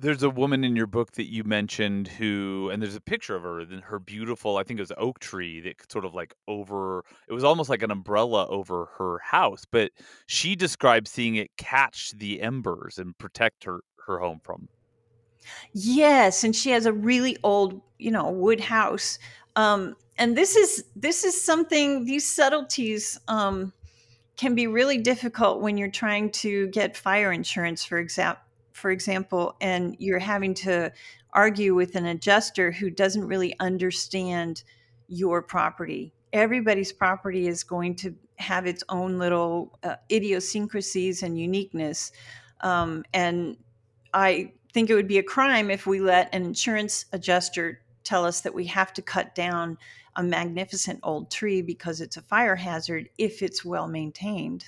there's 0.00 0.22
a 0.22 0.30
woman 0.30 0.64
in 0.64 0.74
your 0.74 0.86
book 0.86 1.12
that 1.12 1.30
you 1.30 1.44
mentioned 1.44 2.08
who 2.08 2.70
and 2.72 2.82
there's 2.82 2.96
a 2.96 3.00
picture 3.00 3.36
of 3.36 3.42
her 3.42 3.60
and 3.60 3.82
her 3.82 3.98
beautiful 3.98 4.56
i 4.56 4.62
think 4.62 4.80
it 4.80 4.82
was 4.82 4.92
oak 4.96 5.18
tree 5.20 5.60
that 5.60 5.92
sort 5.92 6.04
of 6.04 6.14
like 6.14 6.34
over 6.48 7.04
it 7.28 7.32
was 7.32 7.44
almost 7.44 7.68
like 7.68 7.82
an 7.82 7.90
umbrella 7.90 8.46
over 8.48 8.88
her 8.96 9.18
house 9.22 9.64
but 9.70 9.92
she 10.26 10.56
described 10.56 11.06
seeing 11.06 11.36
it 11.36 11.50
catch 11.56 12.12
the 12.12 12.40
embers 12.40 12.98
and 12.98 13.16
protect 13.18 13.64
her 13.64 13.80
her 14.06 14.18
home 14.18 14.40
from 14.42 14.68
yes 15.72 16.42
and 16.44 16.56
she 16.56 16.70
has 16.70 16.86
a 16.86 16.92
really 16.92 17.36
old 17.42 17.80
you 17.98 18.10
know 18.10 18.30
wood 18.30 18.60
house 18.60 19.18
um 19.56 19.96
and 20.18 20.36
this 20.36 20.56
is 20.56 20.84
this 20.96 21.24
is 21.24 21.40
something 21.40 22.04
these 22.04 22.28
subtleties 22.28 23.18
um 23.28 23.72
can 24.36 24.54
be 24.54 24.66
really 24.66 24.98
difficult 24.98 25.60
when 25.60 25.76
you're 25.76 25.90
trying 25.90 26.30
to 26.30 26.66
get 26.68 26.96
fire 26.96 27.32
insurance 27.32 27.84
for 27.84 27.98
example 27.98 28.42
for 28.80 28.90
example, 28.90 29.54
and 29.60 29.94
you're 29.98 30.18
having 30.18 30.54
to 30.54 30.90
argue 31.32 31.74
with 31.74 31.94
an 31.94 32.06
adjuster 32.06 32.72
who 32.72 32.90
doesn't 32.90 33.26
really 33.26 33.54
understand 33.60 34.64
your 35.06 35.42
property. 35.42 36.12
Everybody's 36.32 36.92
property 36.92 37.46
is 37.46 37.62
going 37.62 37.94
to 37.96 38.14
have 38.38 38.66
its 38.66 38.82
own 38.88 39.18
little 39.18 39.78
uh, 39.82 39.96
idiosyncrasies 40.10 41.22
and 41.22 41.38
uniqueness. 41.38 42.12
Um, 42.62 43.04
and 43.12 43.56
I 44.14 44.52
think 44.72 44.90
it 44.90 44.94
would 44.94 45.08
be 45.08 45.18
a 45.18 45.22
crime 45.22 45.70
if 45.70 45.86
we 45.86 46.00
let 46.00 46.34
an 46.34 46.44
insurance 46.44 47.04
adjuster 47.12 47.80
tell 48.10 48.24
us 48.24 48.40
that 48.40 48.54
we 48.54 48.66
have 48.66 48.92
to 48.92 49.02
cut 49.02 49.36
down 49.36 49.78
a 50.16 50.22
magnificent 50.22 50.98
old 51.04 51.30
tree 51.30 51.62
because 51.62 52.00
it's 52.00 52.16
a 52.16 52.22
fire 52.22 52.56
hazard 52.56 53.08
if 53.18 53.40
it's 53.40 53.64
well 53.64 53.86
maintained. 53.86 54.64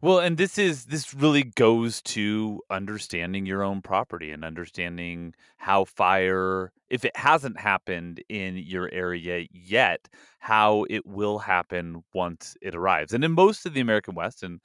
Well, 0.00 0.20
and 0.20 0.38
this 0.38 0.56
is 0.56 0.86
this 0.86 1.12
really 1.12 1.42
goes 1.42 2.00
to 2.02 2.62
understanding 2.70 3.44
your 3.44 3.62
own 3.62 3.82
property 3.82 4.30
and 4.30 4.46
understanding 4.46 5.34
how 5.58 5.84
fire, 5.84 6.72
if 6.88 7.04
it 7.04 7.14
hasn't 7.14 7.60
happened 7.60 8.24
in 8.30 8.56
your 8.56 8.88
area 8.90 9.46
yet, 9.52 10.08
how 10.38 10.86
it 10.88 11.04
will 11.04 11.38
happen 11.38 12.02
once 12.14 12.56
it 12.62 12.74
arrives. 12.74 13.12
And 13.12 13.22
in 13.22 13.32
most 13.32 13.66
of 13.66 13.74
the 13.74 13.82
American 13.82 14.14
West 14.14 14.42
and 14.42 14.58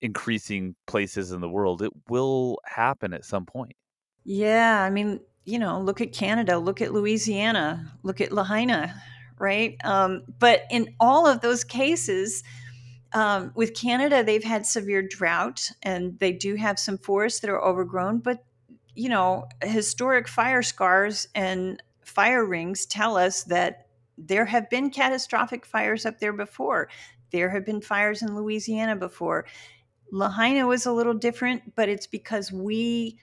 increasing 0.00 0.76
places 0.86 1.32
in 1.32 1.40
the 1.40 1.48
world, 1.48 1.82
it 1.82 1.90
will 2.08 2.60
happen 2.64 3.12
at 3.12 3.24
some 3.24 3.46
point. 3.46 3.74
Yeah, 4.24 4.80
I 4.80 4.90
mean, 4.90 5.18
you 5.48 5.58
know, 5.58 5.80
look 5.80 6.02
at 6.02 6.12
Canada, 6.12 6.58
look 6.58 6.82
at 6.82 6.92
Louisiana, 6.92 7.90
look 8.02 8.20
at 8.20 8.32
Lahaina, 8.32 8.94
right? 9.38 9.78
Um, 9.82 10.24
but 10.38 10.64
in 10.70 10.94
all 11.00 11.26
of 11.26 11.40
those 11.40 11.64
cases, 11.64 12.44
um, 13.14 13.52
with 13.54 13.74
Canada, 13.74 14.22
they've 14.22 14.44
had 14.44 14.66
severe 14.66 15.00
drought 15.00 15.70
and 15.82 16.18
they 16.18 16.32
do 16.32 16.56
have 16.56 16.78
some 16.78 16.98
forests 16.98 17.40
that 17.40 17.48
are 17.48 17.64
overgrown, 17.64 18.18
but 18.18 18.44
you 18.94 19.08
know, 19.08 19.48
historic 19.62 20.28
fire 20.28 20.62
scars 20.62 21.28
and 21.34 21.82
fire 22.04 22.44
rings 22.44 22.84
tell 22.84 23.16
us 23.16 23.44
that 23.44 23.86
there 24.18 24.44
have 24.44 24.68
been 24.68 24.90
catastrophic 24.90 25.64
fires 25.64 26.04
up 26.04 26.18
there 26.18 26.32
before. 26.34 26.90
There 27.30 27.48
have 27.48 27.64
been 27.64 27.80
fires 27.80 28.20
in 28.20 28.36
Louisiana 28.36 28.96
before. 28.96 29.46
Lahaina 30.12 30.66
was 30.66 30.84
a 30.84 30.92
little 30.92 31.14
different, 31.14 31.74
but 31.74 31.88
it's 31.88 32.06
because 32.06 32.52
we 32.52 33.18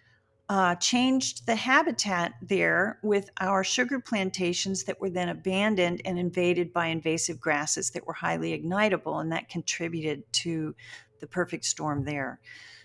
uh, 0.47 0.75
changed 0.75 1.45
the 1.47 1.55
habitat 1.55 2.33
there 2.41 2.99
with 3.01 3.29
our 3.39 3.63
sugar 3.63 3.99
plantations 3.99 4.83
that 4.83 5.01
were 5.01 5.09
then 5.09 5.29
abandoned 5.29 6.01
and 6.05 6.19
invaded 6.19 6.71
by 6.71 6.87
invasive 6.87 7.39
grasses 7.39 7.89
that 7.91 8.05
were 8.05 8.13
highly 8.13 8.57
ignitable, 8.59 9.19
and 9.19 9.31
that 9.31 9.49
contributed 9.49 10.21
to 10.33 10.75
the 11.19 11.27
perfect 11.27 11.65
storm 11.65 12.03
there. 12.03 12.39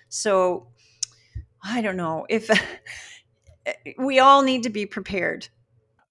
So 0.09 0.68
I 1.62 1.83
don't 1.83 1.96
know 1.96 2.27
if 2.31 2.49
we 3.99 4.18
all 4.18 4.42
need 4.42 4.62
to 4.62 4.70
be 4.70 4.87
prepared 4.87 5.49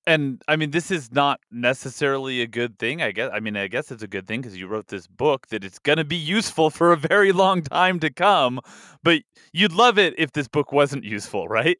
and 0.07 0.41
I 0.47 0.55
mean, 0.55 0.71
this 0.71 0.91
is 0.91 1.11
not 1.11 1.39
necessarily 1.51 2.41
a 2.41 2.47
good 2.47 2.79
thing. 2.79 3.01
I 3.01 3.11
guess. 3.11 3.29
I 3.33 3.39
mean, 3.39 3.57
I 3.57 3.67
guess 3.67 3.91
it's 3.91 4.03
a 4.03 4.07
good 4.07 4.27
thing 4.27 4.41
because 4.41 4.57
you 4.57 4.67
wrote 4.67 4.87
this 4.87 5.07
book 5.07 5.47
that 5.47 5.63
it's 5.63 5.79
going 5.79 5.97
to 5.97 6.03
be 6.05 6.15
useful 6.15 6.69
for 6.69 6.91
a 6.91 6.97
very 6.97 7.31
long 7.31 7.61
time 7.61 7.99
to 7.99 8.09
come. 8.09 8.59
But 9.03 9.21
you'd 9.53 9.73
love 9.73 9.97
it 9.97 10.15
if 10.17 10.31
this 10.31 10.47
book 10.47 10.71
wasn't 10.71 11.03
useful, 11.03 11.47
right? 11.47 11.77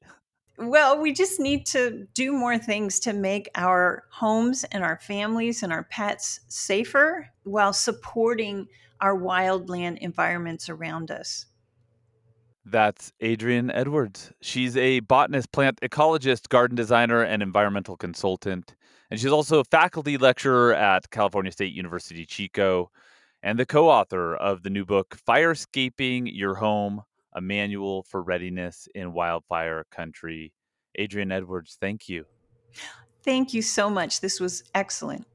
Well, 0.58 1.00
we 1.00 1.14
just 1.14 1.40
need 1.40 1.66
to 1.68 2.06
do 2.14 2.34
more 2.34 2.58
things 2.58 3.00
to 3.02 3.14
make 3.14 3.50
our 3.56 4.04
homes 4.12 4.66
and 4.66 4.84
our 4.84 5.00
families 5.00 5.64
and 5.64 5.72
our 5.72 5.84
pets 5.84 6.42
safer 6.50 7.30
while 7.44 7.72
supporting 7.72 8.68
our 9.00 9.16
wildland 9.16 10.00
environments 10.00 10.68
around 10.68 11.12
us. 11.12 11.46
That's 12.72 13.12
Adrienne 13.24 13.72
Edwards. 13.72 14.32
She's 14.42 14.78
a 14.78 15.00
botanist, 15.00 15.52
plant 15.52 15.80
ecologist, 15.82 16.50
garden 16.50 16.76
designer, 16.76 17.24
and 17.24 17.42
environmental 17.42 17.98
consultant. 17.98 18.76
And 19.10 19.20
she's 19.20 19.32
also 19.32 19.60
a 19.60 19.64
faculty 19.64 20.18
lecturer 20.18 20.74
at 20.76 21.10
California 21.10 21.52
State 21.52 21.74
University 21.74 22.26
Chico. 22.26 22.92
and 23.42 23.58
the 23.58 23.66
co 23.66 23.90
author 23.90 24.36
of 24.36 24.64
the 24.64 24.70
new 24.70 24.86
book, 24.86 25.18
Firescaping 25.28 26.30
Your 26.32 26.56
Home 26.56 27.04
A 27.34 27.42
Manual 27.42 28.04
for 28.04 28.22
Readiness 28.22 28.88
in 28.94 29.14
Wildfire 29.14 29.86
Country. 29.92 30.52
Adrienne 31.00 31.32
Edwards, 31.32 31.78
thank 31.80 32.10
you. 32.10 32.26
Thank 33.24 33.54
you 33.54 33.62
so 33.62 33.90
much. 33.90 34.22
This 34.22 34.40
was 34.40 34.64
excellent. 34.76 35.26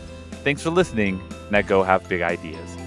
Thanks 0.45 0.61
for 0.61 0.69
listening. 0.69 1.21
Now 1.51 1.61
go 1.61 1.83
have 1.83 2.07
big 2.07 2.21
ideas. 2.21 2.77